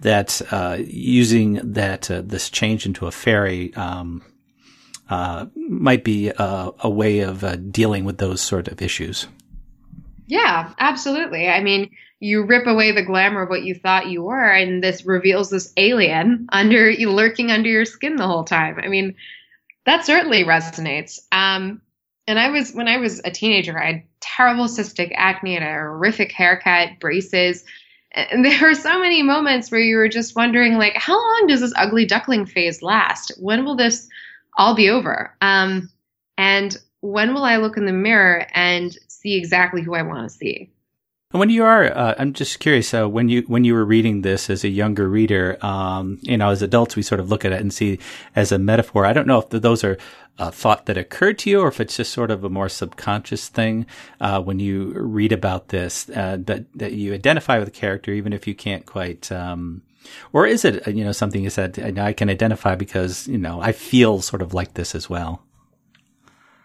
that 0.01 0.43
uh, 0.51 0.79
using 0.81 1.73
that 1.73 2.11
uh, 2.11 2.23
this 2.25 2.51
change 2.51 2.87
into 2.87 3.07
a 3.07 3.11
fairy 3.11 3.75
um, 3.75 4.23
uh, 5.09 5.47
might 5.57 6.05
be 6.05 6.29
a, 6.29 6.71
a 6.81 6.91
way 6.91 7.21
of 7.21 7.45
uh, 7.45 7.57
dealing 7.57 8.05
with 8.05 8.19
those 8.19 8.41
sort 8.41 8.69
of 8.69 8.81
issues. 8.81 9.27
Yeah, 10.27 10.73
absolutely. 10.79 11.49
I 11.49 11.63
mean, 11.63 11.91
you 12.21 12.47
rip 12.47 12.67
away 12.67 12.93
the 12.93 13.05
glamour 13.05 13.43
of 13.43 13.51
what 13.51 13.65
you 13.65 13.75
thought 13.75 14.09
you 14.09 14.23
were, 14.23 14.51
and 14.51 14.83
this 14.83 15.05
reveals 15.05 15.51
this 15.51 15.73
alien 15.77 16.47
under 16.51 16.93
lurking 16.93 17.51
under 17.51 17.69
your 17.69 17.85
skin 17.85 18.17
the 18.17 18.27
whole 18.27 18.45
time. 18.45 18.79
I 18.83 18.89
mean, 18.89 19.17
that 19.85 20.07
certainly 20.07 20.45
resonates. 20.45 21.21
Um, 21.31 21.83
and 22.27 22.39
I 22.39 22.49
was 22.49 22.73
when 22.73 22.89
I 22.89 22.97
was 22.97 23.21
a 23.25 23.31
teenager, 23.31 23.79
I 23.79 23.87
had 23.87 24.03
terrible 24.21 24.65
cystic 24.65 25.13
acne, 25.15 25.57
and 25.57 25.65
a 25.65 25.69
horrific 25.69 26.33
haircut, 26.33 26.99
braces, 27.01 27.65
and 28.15 28.45
there 28.45 28.61
were 28.61 28.75
so 28.75 28.99
many 28.99 29.23
moments 29.23 29.71
where 29.71 29.81
you 29.81 29.97
were 29.97 30.09
just 30.09 30.37
wondering 30.37 30.79
like 30.79 30.97
how 30.97 31.15
long 31.15 31.47
does 31.47 31.61
this 31.61 31.73
ugly 31.77 32.05
duckling 32.05 32.47
phase 32.47 32.83
last 32.83 33.33
when 33.39 33.65
will 33.65 33.77
this 33.77 34.09
all 34.57 34.75
be 34.75 34.89
over 34.89 35.35
um, 35.41 35.91
and 36.39 36.79
when 37.05 37.35
will 37.35 37.45
I 37.45 37.59
look 37.59 37.77
in 37.77 37.85
the 37.85 37.93
mirror 37.93 38.47
and 38.55 38.97
see 39.09 39.35
exactly 39.35 39.83
who 39.83 39.95
I 39.95 40.03
want 40.03 40.29
to 40.29 40.35
see? 40.35 40.71
When 41.35 41.51
you 41.51 41.65
are, 41.65 41.87
uh, 41.87 42.15
I'm 42.17 42.33
just 42.33 42.61
curious. 42.61 42.95
Uh, 42.95 43.09
when 43.09 43.29
you 43.29 43.43
when 43.49 43.65
you 43.65 43.75
were 43.75 43.85
reading 43.85 44.23
this 44.23 44.49
as 44.49 44.63
a 44.63 44.69
younger 44.69 45.09
reader, 45.09 45.59
um, 45.67 46.21
you 46.23 46.37
know, 46.37 46.51
as 46.51 46.63
adults, 46.63 46.95
we 46.95 47.03
sort 47.03 47.19
of 47.19 47.29
look 47.29 47.45
at 47.45 47.51
it 47.51 47.61
and 47.61 47.75
see 47.75 47.99
as 48.37 48.53
a 48.53 48.59
metaphor. 48.59 49.05
I 49.05 49.13
don't 49.13 49.27
know 49.27 49.41
if 49.41 49.51
those 49.51 49.83
are 49.83 49.99
a 50.39 50.53
thought 50.53 50.87
that 50.87 50.97
occurred 50.97 51.41
to 51.41 51.51
you, 51.51 51.59
or 51.59 51.67
if 51.67 51.81
it's 51.81 51.97
just 51.97 52.13
sort 52.13 52.31
of 52.31 52.45
a 52.45 52.49
more 52.49 52.69
subconscious 52.69 53.49
thing 53.49 53.85
uh, 54.21 54.41
when 54.43 54.61
you 54.61 54.93
read 54.95 55.33
about 55.33 55.71
this 55.71 56.09
uh, 56.11 56.37
that 56.43 56.67
that 56.77 56.93
you 56.93 57.13
identify 57.13 57.59
with 57.59 57.67
the 57.67 57.73
character, 57.81 58.13
even 58.13 58.33
if 58.33 58.47
you 58.47 58.55
can't 58.55 58.87
quite. 58.87 59.33
Um, 59.33 59.83
or 60.33 60.47
is 60.47 60.65
it, 60.65 60.87
you 60.87 61.03
know, 61.03 61.11
something 61.11 61.43
you 61.43 61.51
said 61.51 61.99
I 61.99 62.13
can 62.13 62.31
identify 62.31 62.77
because 62.77 63.27
you 63.27 63.39
know 63.39 63.61
I 63.61 63.73
feel 63.73 64.23
sort 64.23 64.41
of 64.41 64.55
like 64.55 64.75
this 64.75 64.95
as 64.95 65.11
well? 65.11 65.43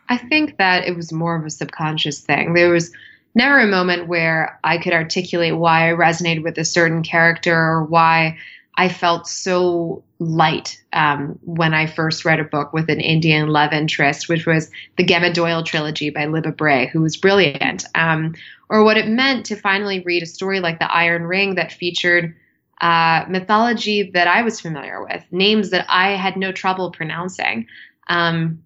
I 0.10 0.18
think 0.18 0.58
that 0.58 0.86
it 0.86 0.96
was 0.96 1.12
more 1.12 1.36
of 1.36 1.44
a 1.44 1.50
subconscious 1.50 2.20
thing. 2.20 2.54
There 2.54 2.70
was 2.70 2.92
never 3.36 3.60
a 3.60 3.68
moment 3.68 4.08
where 4.08 4.60
I 4.64 4.78
could 4.78 4.94
articulate 4.94 5.56
why 5.56 5.90
I 5.90 5.94
resonated 5.94 6.44
with 6.44 6.58
a 6.58 6.66
certain 6.66 7.04
character 7.04 7.56
or 7.56 7.84
why 7.84 8.38
I 8.76 8.88
felt 8.88 9.28
so 9.28 10.04
light 10.20 10.82
um, 10.94 11.38
when 11.44 11.74
I 11.74 11.86
first 11.86 12.24
read 12.24 12.40
a 12.40 12.46
book 12.46 12.72
with 12.72 12.90
an 12.90 13.02
Indian 13.02 13.50
love 13.50 13.74
interest, 13.74 14.30
which 14.30 14.46
was 14.46 14.72
the 14.98 15.04
Gemma 15.04 15.34
Doyle 15.34 15.64
trilogy 15.64 16.10
by 16.10 16.26
Libba 16.26 16.56
Bray, 16.56 16.88
who 16.88 17.02
was 17.02 17.18
brilliant, 17.18 17.86
um, 17.96 18.36
or 18.70 18.84
what 18.84 18.98
it 18.98 19.08
meant 19.08 19.46
to 19.48 19.56
finally 19.56 20.00
read 20.02 20.24
a 20.24 20.26
story 20.26 20.60
like 20.62 20.80
The 20.80 20.92
Iron 20.92 21.24
Ring 21.24 21.56
that 21.56 21.74
featured 21.74 22.36
uh, 22.80 23.26
mythology 23.28 24.12
that 24.14 24.28
I 24.28 24.44
was 24.44 24.62
familiar 24.62 25.04
with, 25.04 25.26
names 25.32 25.72
that 25.72 25.86
I 25.90 26.12
had 26.12 26.38
no 26.38 26.54
trouble 26.54 26.92
pronouncing. 26.92 27.68
Um, 28.08 28.64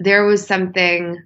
there 0.00 0.24
was 0.24 0.44
something 0.44 1.22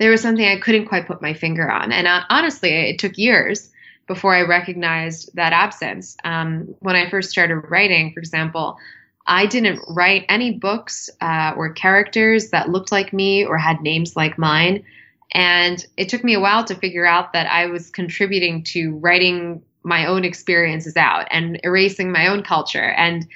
there 0.00 0.10
was 0.10 0.22
something 0.22 0.46
I 0.46 0.58
couldn't 0.58 0.86
quite 0.86 1.06
put 1.06 1.20
my 1.20 1.34
finger 1.34 1.70
on. 1.70 1.92
And 1.92 2.06
uh, 2.06 2.22
honestly, 2.30 2.70
it 2.70 2.98
took 2.98 3.18
years 3.18 3.70
before 4.06 4.34
I 4.34 4.42
recognized 4.42 5.30
that 5.34 5.52
absence. 5.52 6.16
Um, 6.24 6.74
when 6.80 6.96
I 6.96 7.10
first 7.10 7.30
started 7.30 7.56
writing, 7.68 8.12
for 8.14 8.18
example, 8.18 8.78
I 9.26 9.44
didn't 9.44 9.80
write 9.88 10.24
any 10.30 10.52
books 10.52 11.10
uh, 11.20 11.52
or 11.54 11.74
characters 11.74 12.48
that 12.48 12.70
looked 12.70 12.90
like 12.90 13.12
me 13.12 13.44
or 13.44 13.58
had 13.58 13.82
names 13.82 14.16
like 14.16 14.38
mine. 14.38 14.84
And 15.32 15.86
it 15.98 16.08
took 16.08 16.24
me 16.24 16.32
a 16.32 16.40
while 16.40 16.64
to 16.64 16.74
figure 16.74 17.06
out 17.06 17.34
that 17.34 17.46
I 17.46 17.66
was 17.66 17.90
contributing 17.90 18.64
to 18.64 18.96
writing 18.96 19.62
my 19.82 20.06
own 20.06 20.24
experiences 20.24 20.96
out 20.96 21.26
and 21.30 21.60
erasing 21.62 22.10
my 22.10 22.28
own 22.28 22.42
culture. 22.42 22.90
And 22.96 23.28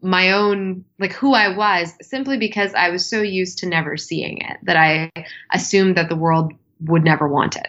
my 0.00 0.30
own 0.32 0.84
like 0.98 1.12
who 1.12 1.34
I 1.34 1.56
was 1.56 1.92
simply 2.02 2.38
because 2.38 2.72
I 2.74 2.90
was 2.90 3.08
so 3.08 3.20
used 3.20 3.58
to 3.58 3.66
never 3.66 3.96
seeing 3.96 4.38
it 4.38 4.58
that 4.62 4.76
I 4.76 5.10
assumed 5.52 5.96
that 5.96 6.08
the 6.08 6.16
world 6.16 6.52
would 6.80 7.04
never 7.04 7.26
want 7.26 7.56
it. 7.56 7.68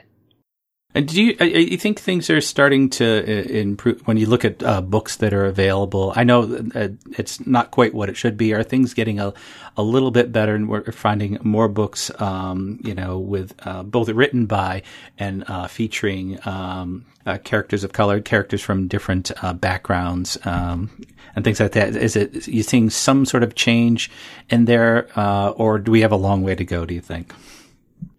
And 0.96 1.08
do 1.08 1.22
you, 1.22 1.36
uh, 1.40 1.44
you 1.44 1.78
think 1.78 2.00
things 2.00 2.32
are 2.32 2.42
starting 2.42 2.90
to 2.92 3.06
uh, 3.06 3.48
improve 3.48 4.02
when 4.08 4.18
you 4.18 4.26
look 4.26 4.44
at 4.44 4.64
uh, 4.64 4.82
books 4.82 5.18
that 5.18 5.36
are 5.36 5.46
available? 5.46 6.14
I 6.16 6.24
know 6.24 6.68
uh, 6.74 6.88
it's 7.12 7.46
not 7.46 7.70
quite 7.70 7.94
what 7.94 8.10
it 8.10 8.18
should 8.18 8.38
be. 8.38 8.56
Are 8.56 8.64
things 8.64 8.96
getting 8.96 9.20
a, 9.20 9.32
a 9.78 9.84
little 9.84 10.10
bit 10.10 10.32
better 10.32 10.56
and 10.56 10.68
we're 10.68 10.92
finding 10.92 11.38
more 11.44 11.68
books, 11.68 12.10
um, 12.20 12.80
you 12.84 12.96
know, 12.96 13.20
with 13.20 13.54
uh, 13.68 13.84
both 13.84 14.10
written 14.10 14.48
by 14.48 14.82
and 15.20 15.44
uh, 15.48 15.68
featuring 15.68 16.40
um, 16.48 17.06
characters 17.44 17.84
of 17.84 17.94
color, 17.94 18.20
characters 18.20 18.62
from 18.64 18.88
different 18.88 19.32
backgrounds, 19.62 20.40
um, 20.46 20.90
and 21.36 21.46
things 21.46 21.60
like 21.60 21.74
that? 21.74 21.96
Is 21.96 22.16
it, 22.16 22.48
you 22.48 22.64
seeing 22.64 22.90
some 22.90 23.28
sort 23.28 23.44
of 23.44 23.54
change 23.54 24.10
in 24.50 24.66
there, 24.66 25.08
or 25.16 25.78
do 25.78 25.92
we 25.92 26.02
have 26.02 26.12
a 26.12 26.18
long 26.18 26.42
way 26.42 26.56
to 26.56 26.66
go, 26.66 26.88
do 26.88 26.96
you 26.96 27.02
think? 27.02 27.32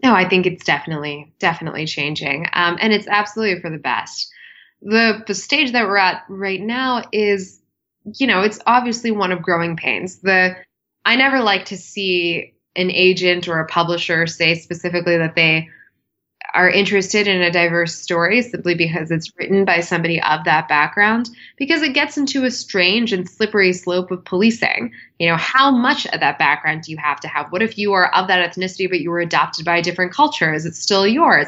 No, 0.02 0.14
I 0.14 0.28
think 0.28 0.46
it's 0.46 0.64
definitely, 0.64 1.32
definitely 1.38 1.86
changing. 1.86 2.46
Um, 2.52 2.78
and 2.80 2.92
it's 2.92 3.06
absolutely 3.06 3.60
for 3.60 3.70
the 3.70 3.78
best. 3.78 4.30
The, 4.82 5.22
the 5.26 5.34
stage 5.34 5.72
that 5.72 5.86
we're 5.86 5.98
at 5.98 6.24
right 6.28 6.60
now 6.60 7.02
is, 7.12 7.60
you 8.16 8.26
know, 8.26 8.40
it's 8.40 8.60
obviously 8.66 9.10
one 9.10 9.32
of 9.32 9.42
growing 9.42 9.76
pains. 9.76 10.20
The, 10.20 10.56
I 11.04 11.16
never 11.16 11.40
like 11.40 11.66
to 11.66 11.76
see 11.76 12.54
an 12.76 12.90
agent 12.90 13.48
or 13.48 13.60
a 13.60 13.66
publisher 13.66 14.26
say 14.26 14.54
specifically 14.54 15.18
that 15.18 15.34
they 15.34 15.68
are 16.54 16.70
interested 16.70 17.26
in 17.26 17.40
a 17.42 17.50
diverse 17.50 17.94
story 17.94 18.42
simply 18.42 18.74
because 18.74 19.10
it's 19.10 19.30
written 19.38 19.64
by 19.64 19.80
somebody 19.80 20.20
of 20.22 20.44
that 20.44 20.68
background 20.68 21.30
because 21.56 21.82
it 21.82 21.94
gets 21.94 22.16
into 22.16 22.44
a 22.44 22.50
strange 22.50 23.12
and 23.12 23.28
slippery 23.28 23.72
slope 23.72 24.10
of 24.10 24.24
policing. 24.24 24.92
You 25.18 25.28
know, 25.28 25.36
how 25.36 25.70
much 25.70 26.06
of 26.06 26.20
that 26.20 26.38
background 26.38 26.82
do 26.82 26.92
you 26.92 26.98
have 26.98 27.20
to 27.20 27.28
have? 27.28 27.50
What 27.50 27.62
if 27.62 27.78
you 27.78 27.92
are 27.92 28.12
of 28.14 28.28
that 28.28 28.50
ethnicity 28.50 28.88
but 28.88 29.00
you 29.00 29.10
were 29.10 29.20
adopted 29.20 29.64
by 29.64 29.78
a 29.78 29.82
different 29.82 30.12
culture? 30.12 30.52
Is 30.52 30.66
it 30.66 30.74
still 30.74 31.06
yours? 31.06 31.46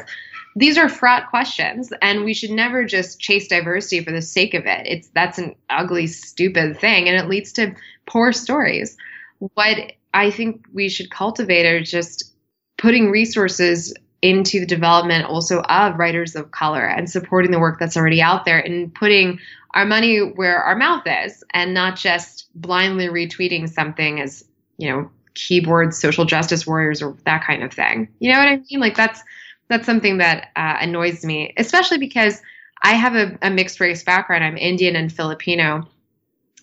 These 0.55 0.77
are 0.77 0.87
fraught 0.87 1.29
questions 1.29 1.91
and 2.01 2.23
we 2.23 2.33
should 2.33 2.51
never 2.51 2.85
just 2.85 3.19
chase 3.19 3.47
diversity 3.47 4.03
for 4.03 4.11
the 4.11 4.21
sake 4.21 4.53
of 4.53 4.65
it. 4.65 4.85
It's 4.85 5.09
that's 5.09 5.39
an 5.39 5.55
ugly 5.69 6.07
stupid 6.07 6.79
thing 6.79 7.09
and 7.09 7.17
it 7.17 7.29
leads 7.29 7.51
to 7.53 7.75
poor 8.05 8.31
stories. 8.31 8.95
What 9.39 9.93
I 10.13 10.29
think 10.29 10.65
we 10.71 10.89
should 10.89 11.09
cultivate 11.09 11.65
are 11.65 11.81
just 11.81 12.33
putting 12.77 13.09
resources 13.09 13.93
into 14.23 14.61
the 14.61 14.65
development 14.65 15.25
also 15.25 15.59
of 15.63 15.99
writers 15.99 16.33
of 16.33 16.49
color 16.51 16.85
and 16.85 17.09
supporting 17.09 17.51
the 17.51 17.59
work 17.59 17.77
that's 17.77 17.97
already 17.97 18.21
out 18.21 18.45
there 18.45 18.57
and 18.57 18.95
putting 18.95 19.37
our 19.73 19.85
money 19.85 20.19
where 20.19 20.63
our 20.63 20.77
mouth 20.77 21.03
is 21.05 21.43
and 21.51 21.73
not 21.73 21.97
just 21.97 22.47
blindly 22.55 23.07
retweeting 23.07 23.69
something 23.69 24.21
as, 24.21 24.45
you 24.77 24.89
know, 24.89 25.11
keyboard 25.33 25.93
social 25.93 26.23
justice 26.23 26.65
warriors 26.65 27.01
or 27.01 27.17
that 27.25 27.43
kind 27.43 27.63
of 27.63 27.73
thing. 27.73 28.07
You 28.19 28.31
know 28.31 28.39
what 28.39 28.47
I 28.47 28.61
mean? 28.69 28.79
Like 28.79 28.95
that's 28.95 29.21
that's 29.67 29.85
something 29.85 30.19
that 30.19 30.51
uh, 30.55 30.77
annoys 30.79 31.25
me, 31.25 31.53
especially 31.57 31.97
because 31.97 32.41
I 32.81 32.93
have 32.93 33.15
a, 33.15 33.37
a 33.41 33.49
mixed 33.49 33.81
race 33.81 34.03
background. 34.03 34.45
I'm 34.45 34.55
Indian 34.55 34.95
and 34.95 35.11
Filipino, 35.11 35.85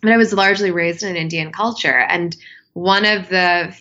but 0.00 0.12
I 0.12 0.16
was 0.16 0.32
largely 0.32 0.70
raised 0.70 1.02
in 1.02 1.14
Indian 1.14 1.52
culture. 1.52 1.98
And 1.98 2.34
one 2.72 3.04
of 3.04 3.28
the 3.28 3.76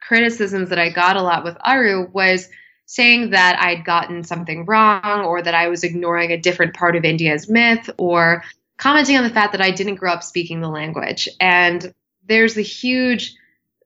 criticisms 0.00 0.70
that 0.70 0.78
I 0.78 0.88
got 0.88 1.16
a 1.16 1.22
lot 1.22 1.44
with 1.44 1.58
Aru 1.62 2.08
was 2.10 2.48
saying 2.90 3.30
that 3.30 3.60
I'd 3.60 3.84
gotten 3.84 4.24
something 4.24 4.64
wrong 4.64 5.20
or 5.20 5.42
that 5.42 5.54
I 5.54 5.68
was 5.68 5.84
ignoring 5.84 6.32
a 6.32 6.40
different 6.40 6.74
part 6.74 6.96
of 6.96 7.04
India's 7.04 7.46
myth 7.46 7.90
or 7.98 8.42
commenting 8.78 9.18
on 9.18 9.24
the 9.24 9.30
fact 9.30 9.52
that 9.52 9.60
I 9.60 9.70
didn't 9.70 9.96
grow 9.96 10.10
up 10.10 10.22
speaking 10.22 10.62
the 10.62 10.70
language. 10.70 11.28
And 11.38 11.92
there's 12.26 12.56
a 12.56 12.62
huge 12.62 13.34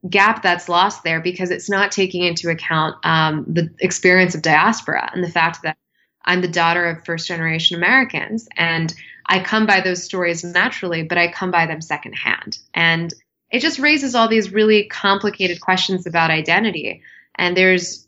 gap 0.08 0.44
that's 0.44 0.68
lost 0.68 1.02
there 1.02 1.20
because 1.20 1.50
it's 1.50 1.68
not 1.68 1.90
taking 1.90 2.22
into 2.22 2.48
account 2.48 2.94
um, 3.04 3.44
the 3.48 3.74
experience 3.80 4.36
of 4.36 4.42
diaspora 4.42 5.10
and 5.12 5.24
the 5.24 5.30
fact 5.30 5.62
that 5.64 5.76
I'm 6.24 6.40
the 6.40 6.46
daughter 6.46 6.86
of 6.86 7.04
first 7.04 7.26
generation 7.26 7.76
Americans. 7.76 8.48
And 8.56 8.94
I 9.26 9.42
come 9.42 9.66
by 9.66 9.80
those 9.80 10.04
stories 10.04 10.44
naturally, 10.44 11.02
but 11.02 11.18
I 11.18 11.32
come 11.32 11.50
by 11.50 11.66
them 11.66 11.80
secondhand. 11.80 12.58
And 12.72 13.12
it 13.50 13.62
just 13.62 13.80
raises 13.80 14.14
all 14.14 14.28
these 14.28 14.52
really 14.52 14.84
complicated 14.84 15.60
questions 15.60 16.06
about 16.06 16.30
identity. 16.30 17.02
And 17.34 17.56
there's 17.56 18.06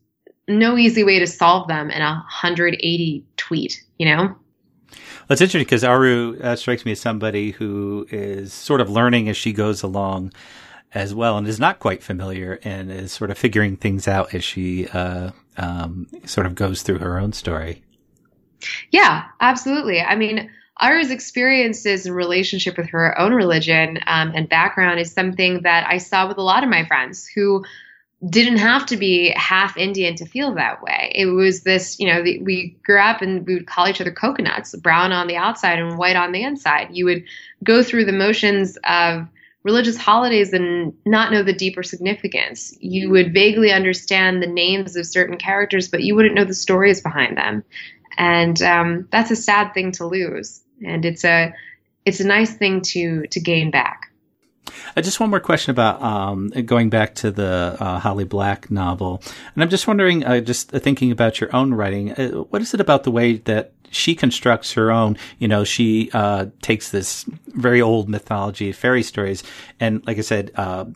no 0.49 0.77
easy 0.77 1.05
way 1.05 1.19
to 1.19 1.27
solve 1.27 1.69
them 1.69 1.91
in 1.91 2.03
a 2.03 2.13
180 2.15 3.25
tweet, 3.37 3.83
you 3.99 4.07
know? 4.07 4.35
That's 5.29 5.41
interesting 5.41 5.63
because 5.63 5.85
Aru 5.85 6.39
uh, 6.41 6.57
strikes 6.57 6.85
me 6.85 6.93
as 6.93 7.01
somebody 7.01 7.53
who 7.53 8.07
is 8.11 8.53
sort 8.53 8.81
of 8.81 8.91
learning 8.91 9.29
as 9.29 9.37
she 9.37 9.53
goes 9.53 9.83
along 9.83 10.33
as 10.93 11.15
well 11.15 11.37
and 11.39 11.49
is 11.49 11.59
not 11.59 11.81
quite 11.81 12.03
familiar 12.03 12.61
and 12.63 12.91
is 12.91 13.13
sort 13.13 13.31
of 13.31 13.39
figuring 13.39 13.77
things 13.77 14.07
out 14.07 14.35
as 14.35 14.45
she 14.45 14.87
uh, 14.89 15.31
um, 15.57 16.07
sort 16.25 16.47
of 16.47 16.55
goes 16.55 16.83
through 16.83 16.99
her 16.99 17.19
own 17.19 17.33
story. 17.33 17.83
Yeah, 18.91 19.25
absolutely. 19.41 20.01
I 20.01 20.15
mean, 20.15 20.51
Aru's 20.81 21.11
experiences 21.11 22.07
and 22.07 22.15
relationship 22.15 22.77
with 22.77 22.89
her 22.91 23.19
own 23.19 23.33
religion 23.33 23.99
um, 24.07 24.33
and 24.35 24.49
background 24.49 25.01
is 25.01 25.13
something 25.13 25.63
that 25.63 25.87
I 25.89 25.99
saw 25.99 26.29
with 26.29 26.39
a 26.39 26.43
lot 26.43 26.65
of 26.65 26.71
my 26.71 26.85
friends 26.85 27.27
who 27.27 27.65
didn't 28.29 28.59
have 28.59 28.87
to 28.87 28.97
be 28.97 29.31
half 29.37 29.77
Indian 29.77 30.15
to 30.17 30.25
feel 30.25 30.55
that 30.55 30.83
way. 30.83 31.13
It 31.15 31.27
was 31.27 31.63
this, 31.63 31.99
you 31.99 32.07
know, 32.07 32.23
the, 32.23 32.39
we 32.41 32.77
grew 32.85 33.01
up 33.01 33.21
and 33.23 33.47
we 33.47 33.55
would 33.55 33.67
call 33.67 33.89
each 33.89 34.01
other 34.01 34.13
coconuts, 34.13 34.75
brown 34.77 35.13
on 35.13 35.27
the 35.27 35.37
outside 35.37 35.79
and 35.79 35.99
white 35.99 36.17
on 36.17 36.33
the 36.33 36.43
inside. 36.43 36.89
You 36.93 37.05
would 37.07 37.25
go 37.63 37.83
through 37.83 38.07
the 38.07 38.13
motions 38.13 38.79
of 38.85 39.27
religious 39.63 39.97
holidays 39.97 40.53
and 40.53 40.95
not 41.05 41.33
know 41.33 41.43
the 41.43 41.53
deeper 41.53 41.83
significance. 41.83 42.77
You 42.81 43.11
would 43.11 43.35
vaguely 43.35 43.73
understand 43.73 44.43
the 44.43 44.47
names 44.47 44.97
of 44.97 45.07
certain 45.07 45.37
characters, 45.37 45.89
but 45.89 46.03
you 46.03 46.15
wouldn't 46.15 46.35
know 46.35 46.45
the 46.45 46.55
stories 46.55 47.01
behind 47.01 47.37
them. 47.37 47.65
And 48.17 48.61
um, 48.63 49.09
that's 49.11 49.31
a 49.31 49.37
sad 49.37 49.75
thing 49.75 49.93
to 49.93 50.07
lose. 50.07 50.63
And 50.85 51.05
it's 51.05 51.25
a 51.25 51.53
it's 52.05 52.21
a 52.21 52.27
nice 52.27 52.55
thing 52.55 52.83
to 52.83 53.27
to 53.29 53.41
gain 53.41 53.71
back. 53.71 54.11
Uh, 54.97 55.01
just 55.01 55.21
one 55.21 55.31
more 55.31 55.41
question 55.41 55.71
about 55.71 56.03
um, 56.03 56.49
going 56.49 56.91
back 56.91 57.15
to 57.17 57.31
the 57.31 57.77
uh, 57.79 57.99
Holly 57.99 58.25
Black 58.25 58.71
novel, 58.71 59.23
and 59.55 59.63
I'm 59.63 59.71
just 59.71 59.87
wondering, 59.87 60.25
uh, 60.25 60.41
just 60.41 60.71
thinking 60.71 61.11
about 61.11 61.41
your 61.41 61.55
own 61.55 61.75
writing, 61.75 62.13
uh, 62.13 62.29
what 62.31 62.63
is 62.63 62.75
it 62.75 62.81
about 62.81 63.05
the 63.05 63.11
way 63.11 63.39
that 63.39 63.73
she 63.91 64.15
constructs 64.15 64.73
her 64.73 64.91
own? 64.91 65.17
You 65.39 65.49
know, 65.49 65.65
she 65.65 66.11
uh, 66.13 66.47
takes 66.63 66.91
this 66.91 67.25
very 67.47 67.81
old 67.81 68.09
mythology, 68.09 68.73
fairy 68.73 69.03
stories, 69.03 69.43
and 69.81 70.05
like 70.07 70.19
I 70.19 70.23
said, 70.23 70.51
uh, 70.57 70.87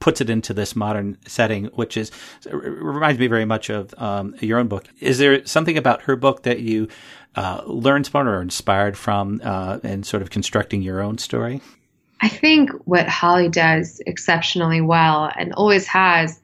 puts 0.00 0.20
it 0.20 0.30
into 0.30 0.54
this 0.54 0.76
modern 0.76 1.18
setting, 1.26 1.66
which 1.66 1.96
is 1.96 2.10
reminds 2.50 3.18
me 3.18 3.26
very 3.26 3.44
much 3.44 3.70
of 3.70 3.94
um, 3.98 4.34
your 4.40 4.58
own 4.58 4.68
book. 4.68 4.86
Is 5.00 5.18
there 5.18 5.44
something 5.46 5.76
about 5.76 6.02
her 6.02 6.16
book 6.16 6.44
that 6.44 6.60
you 6.60 6.88
uh, 7.34 7.62
learned 7.66 8.06
from 8.06 8.28
or 8.28 8.40
inspired 8.40 8.96
from 8.96 9.40
uh, 9.44 9.78
in 9.82 10.02
sort 10.02 10.22
of 10.22 10.30
constructing 10.30 10.82
your 10.82 11.00
own 11.00 11.18
story? 11.18 11.60
I 12.20 12.28
think 12.28 12.70
what 12.84 13.08
Holly 13.08 13.48
does 13.48 14.00
exceptionally 14.06 14.80
well 14.80 15.30
and 15.36 15.52
always 15.52 15.86
has 15.86 16.40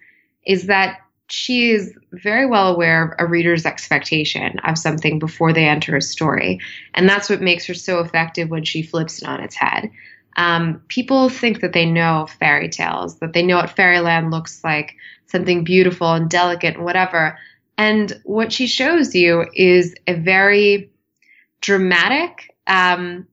is 0.47 0.67
that 0.67 1.01
she 1.29 1.71
is 1.71 1.95
very 2.13 2.47
well 2.47 2.73
aware 2.73 3.05
of 3.05 3.15
a 3.19 3.27
reader's 3.27 3.67
expectation 3.67 4.59
of 4.61 4.79
something 4.79 5.19
before 5.19 5.53
they 5.53 5.67
enter 5.67 5.97
a 5.97 6.03
story. 6.03 6.61
And 6.93 7.09
that's 7.09 7.31
what 7.31 7.41
makes 7.41 7.67
her 7.67 7.75
so 7.75 8.01
effective 8.01 8.51
when 8.51 8.65
she 8.65 8.83
flips 8.83 9.23
it 9.23 9.29
on 9.29 9.41
its 9.41 9.55
head. 9.55 9.91
Um, 10.37 10.83
people 10.89 11.29
think 11.29 11.61
that 11.61 11.73
they 11.73 11.87
know 11.87 12.27
fairy 12.39 12.69
tales, 12.69 13.19
that 13.21 13.33
they 13.33 13.43
know 13.43 13.57
what 13.57 13.71
fairyland 13.71 14.31
looks 14.31 14.63
like, 14.63 14.97
something 15.27 15.65
beautiful 15.65 16.13
and 16.13 16.29
delicate 16.29 16.77
and 16.77 16.85
whatever. 16.85 17.39
And 17.79 18.21
what 18.25 18.53
she 18.53 18.67
shows 18.67 19.15
you 19.15 19.47
is 19.55 19.95
a 20.07 20.15
very 20.15 20.91
dramatic, 21.61 22.55
um, 22.67 23.27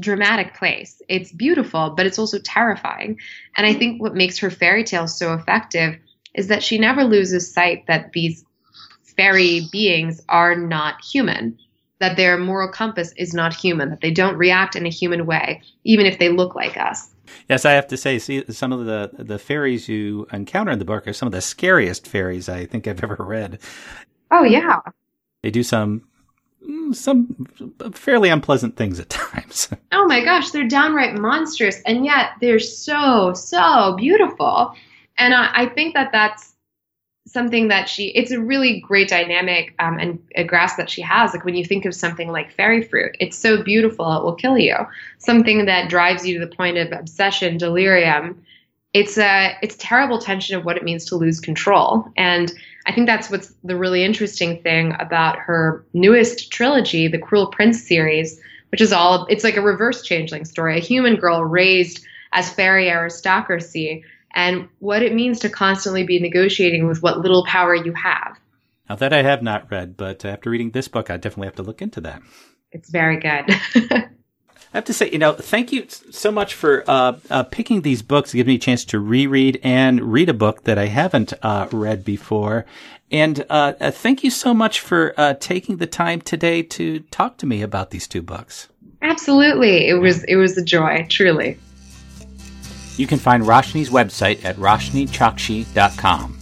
dramatic 0.00 0.54
place. 0.54 1.00
It's 1.08 1.32
beautiful, 1.32 1.90
but 1.90 2.06
it's 2.06 2.18
also 2.18 2.38
terrifying. 2.38 3.18
And 3.56 3.66
I 3.66 3.74
think 3.74 4.00
what 4.00 4.14
makes 4.14 4.38
her 4.38 4.50
fairy 4.50 4.84
tales 4.84 5.18
so 5.18 5.34
effective 5.34 5.96
is 6.34 6.48
that 6.48 6.62
she 6.62 6.78
never 6.78 7.04
loses 7.04 7.52
sight 7.52 7.86
that 7.86 8.12
these 8.12 8.44
fairy 9.16 9.62
beings 9.72 10.20
are 10.28 10.54
not 10.56 11.02
human 11.04 11.58
that 12.00 12.16
their 12.16 12.36
moral 12.36 12.68
compass 12.68 13.12
is 13.16 13.32
not 13.32 13.54
human, 13.54 13.90
that 13.90 14.00
they 14.00 14.10
don't 14.10 14.36
react 14.36 14.74
in 14.74 14.86
a 14.86 14.90
human 14.90 15.26
way, 15.26 15.62
even 15.84 16.06
if 16.06 16.18
they 16.18 16.30
look 16.30 16.54
like 16.54 16.76
us. 16.76 17.10
Yes, 17.48 17.64
I 17.64 17.72
have 17.72 17.86
to 17.88 17.96
say, 17.96 18.18
see, 18.18 18.42
some 18.50 18.72
of 18.72 18.86
the 18.86 19.10
the 19.12 19.38
fairies 19.38 19.88
you 19.88 20.26
encounter 20.32 20.72
in 20.72 20.80
the 20.80 20.84
book 20.84 21.06
are 21.06 21.12
some 21.12 21.26
of 21.26 21.32
the 21.32 21.40
scariest 21.40 22.08
fairies 22.08 22.48
I 22.48 22.66
think 22.66 22.88
I've 22.88 23.04
ever 23.04 23.16
read. 23.20 23.60
Oh 24.32 24.42
yeah, 24.42 24.80
they 25.42 25.50
do 25.50 25.62
some 25.62 26.08
some 26.92 27.46
fairly 27.92 28.28
unpleasant 28.28 28.76
things 28.76 29.00
at 29.00 29.08
times. 29.10 29.68
oh 29.92 30.06
my 30.06 30.24
gosh, 30.24 30.50
they're 30.50 30.68
downright 30.68 31.14
monstrous, 31.14 31.80
and 31.86 32.04
yet 32.04 32.30
they're 32.40 32.58
so 32.58 33.32
so 33.34 33.94
beautiful. 33.96 34.74
And 35.18 35.34
I, 35.34 35.50
I 35.54 35.66
think 35.66 35.94
that 35.94 36.10
that's 36.12 36.54
something 37.26 37.68
that 37.68 37.88
she 37.88 38.08
it's 38.08 38.32
a 38.32 38.40
really 38.40 38.80
great 38.80 39.08
dynamic 39.08 39.74
um, 39.78 39.98
and 39.98 40.18
a 40.34 40.44
grasp 40.44 40.76
that 40.76 40.90
she 40.90 41.00
has 41.02 41.32
like 41.32 41.44
when 41.44 41.54
you 41.54 41.64
think 41.64 41.84
of 41.84 41.94
something 41.94 42.32
like 42.32 42.50
fairy 42.50 42.82
fruit 42.82 43.14
it's 43.20 43.36
so 43.36 43.62
beautiful 43.62 44.16
it 44.16 44.24
will 44.24 44.34
kill 44.34 44.58
you 44.58 44.74
something 45.18 45.66
that 45.66 45.88
drives 45.88 46.26
you 46.26 46.38
to 46.38 46.44
the 46.44 46.54
point 46.56 46.76
of 46.76 46.90
obsession 46.92 47.56
delirium 47.56 48.42
it's 48.94 49.16
a 49.16 49.56
it's 49.62 49.76
terrible 49.76 50.18
tension 50.18 50.56
of 50.56 50.64
what 50.64 50.76
it 50.76 50.82
means 50.82 51.04
to 51.04 51.14
lose 51.14 51.38
control 51.38 52.04
and 52.16 52.52
i 52.90 52.94
think 52.94 53.06
that's 53.06 53.30
what's 53.30 53.52
the 53.64 53.76
really 53.76 54.04
interesting 54.04 54.60
thing 54.62 54.94
about 54.98 55.38
her 55.38 55.84
newest 55.92 56.50
trilogy 56.50 57.08
the 57.08 57.18
cruel 57.18 57.46
prince 57.46 57.86
series 57.86 58.40
which 58.70 58.80
is 58.80 58.92
all 58.92 59.26
it's 59.30 59.44
like 59.44 59.56
a 59.56 59.62
reverse 59.62 60.02
changeling 60.02 60.44
story 60.44 60.76
a 60.76 60.80
human 60.80 61.16
girl 61.16 61.44
raised 61.44 62.04
as 62.32 62.52
fairy 62.52 62.90
aristocracy 62.90 64.04
and 64.32 64.68
what 64.78 65.02
it 65.02 65.14
means 65.14 65.40
to 65.40 65.48
constantly 65.48 66.04
be 66.04 66.18
negotiating 66.18 66.86
with 66.86 67.02
what 67.02 67.18
little 67.18 67.44
power 67.46 67.74
you 67.74 67.92
have. 67.94 68.38
Now, 68.88 68.96
that 68.96 69.12
I 69.12 69.22
have 69.22 69.42
not 69.42 69.70
read, 69.70 69.96
but 69.96 70.24
after 70.24 70.50
reading 70.50 70.70
this 70.70 70.88
book, 70.88 71.10
I 71.10 71.16
definitely 71.16 71.46
have 71.46 71.56
to 71.56 71.62
look 71.62 71.82
into 71.82 72.00
that. 72.02 72.22
It's 72.72 72.90
very 72.90 73.18
good. 73.18 73.54
I 74.72 74.76
have 74.76 74.84
to 74.84 74.92
say, 74.92 75.10
you 75.10 75.18
know, 75.18 75.32
thank 75.32 75.72
you 75.72 75.86
so 75.88 76.30
much 76.30 76.54
for 76.54 76.84
uh, 76.88 77.18
uh, 77.28 77.42
picking 77.42 77.82
these 77.82 78.02
books, 78.02 78.32
giving 78.32 78.52
me 78.52 78.54
a 78.54 78.58
chance 78.58 78.84
to 78.86 79.00
reread 79.00 79.58
and 79.64 80.12
read 80.12 80.28
a 80.28 80.34
book 80.34 80.62
that 80.62 80.78
I 80.78 80.86
haven't 80.86 81.32
uh, 81.42 81.66
read 81.72 82.04
before. 82.04 82.66
And 83.10 83.44
uh, 83.50 83.72
uh, 83.80 83.90
thank 83.90 84.22
you 84.22 84.30
so 84.30 84.54
much 84.54 84.78
for 84.78 85.12
uh, 85.16 85.34
taking 85.40 85.78
the 85.78 85.88
time 85.88 86.20
today 86.20 86.62
to 86.62 87.00
talk 87.10 87.36
to 87.38 87.46
me 87.46 87.62
about 87.62 87.90
these 87.90 88.06
two 88.06 88.22
books. 88.22 88.68
Absolutely, 89.02 89.88
it 89.88 89.94
was 89.94 90.22
it 90.24 90.36
was 90.36 90.56
a 90.56 90.62
joy, 90.62 91.06
truly. 91.08 91.58
You 92.96 93.06
can 93.06 93.18
find 93.18 93.42
Roshni's 93.42 93.90
website 93.90 94.44
at 94.44 94.56
roshnichokshi.com. 94.56 96.38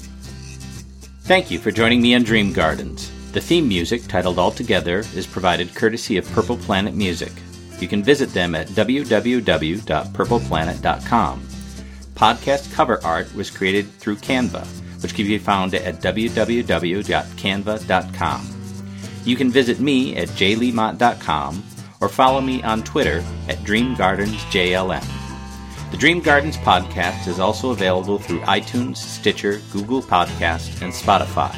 Thank 1.22 1.50
you 1.50 1.58
for 1.58 1.70
joining 1.70 2.02
me 2.02 2.14
on 2.14 2.24
Dream 2.24 2.52
Gardens. 2.52 3.10
The 3.32 3.40
theme 3.40 3.68
music, 3.68 4.06
titled 4.08 4.38
All 4.38 4.50
Together, 4.50 4.98
is 5.14 5.26
provided 5.26 5.74
courtesy 5.74 6.16
of 6.16 6.30
Purple 6.32 6.56
Planet 6.56 6.94
Music. 6.94 7.32
You 7.80 7.88
can 7.88 8.02
visit 8.02 8.32
them 8.32 8.54
at 8.54 8.68
www.purpleplanet.com. 8.68 11.40
Podcast 12.14 12.72
cover 12.72 12.98
art 13.04 13.34
was 13.34 13.50
created 13.50 13.90
through 13.92 14.16
Canva, 14.16 14.66
which 15.02 15.14
can 15.14 15.26
be 15.26 15.36
found 15.38 15.74
at 15.74 16.02
www.canva.com. 16.02 18.54
You 19.24 19.36
can 19.36 19.50
visit 19.50 19.80
me 19.80 20.16
at 20.16 20.28
jlemont.com 20.28 21.64
or 22.00 22.08
follow 22.08 22.40
me 22.40 22.62
on 22.62 22.82
Twitter 22.82 23.24
at 23.48 23.58
DreamGardensJLM. 23.58 25.90
The 25.90 25.96
Dream 25.96 26.20
Gardens 26.20 26.56
podcast 26.58 27.28
is 27.28 27.40
also 27.40 27.70
available 27.70 28.18
through 28.18 28.40
iTunes, 28.40 28.98
Stitcher, 28.98 29.60
Google 29.72 30.02
Podcast, 30.02 30.82
and 30.82 30.92
Spotify. 30.92 31.54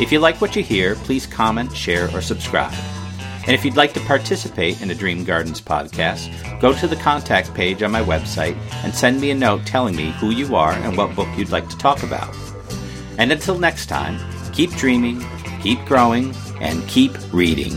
If 0.00 0.12
you 0.12 0.18
like 0.18 0.40
what 0.40 0.56
you 0.56 0.62
hear, 0.62 0.94
please 0.94 1.26
comment, 1.26 1.74
share, 1.74 2.14
or 2.14 2.20
subscribe. 2.20 2.74
And 3.46 3.54
if 3.54 3.64
you'd 3.64 3.76
like 3.76 3.94
to 3.94 4.00
participate 4.00 4.82
in 4.82 4.90
a 4.90 4.94
Dream 4.94 5.22
Gardens 5.22 5.60
podcast, 5.60 6.60
go 6.60 6.72
to 6.74 6.88
the 6.88 6.96
contact 6.96 7.54
page 7.54 7.80
on 7.82 7.92
my 7.92 8.02
website 8.02 8.56
and 8.82 8.92
send 8.92 9.20
me 9.20 9.30
a 9.30 9.36
note 9.36 9.64
telling 9.64 9.94
me 9.94 10.10
who 10.12 10.30
you 10.30 10.56
are 10.56 10.72
and 10.72 10.96
what 10.96 11.14
book 11.14 11.28
you'd 11.38 11.50
like 11.50 11.68
to 11.68 11.78
talk 11.78 12.02
about. 12.02 12.34
And 13.18 13.30
until 13.30 13.58
next 13.58 13.86
time, 13.86 14.18
keep 14.52 14.70
dreaming, 14.72 15.24
keep 15.62 15.84
growing, 15.84 16.34
and 16.60 16.86
keep 16.88 17.12
reading. 17.32 17.72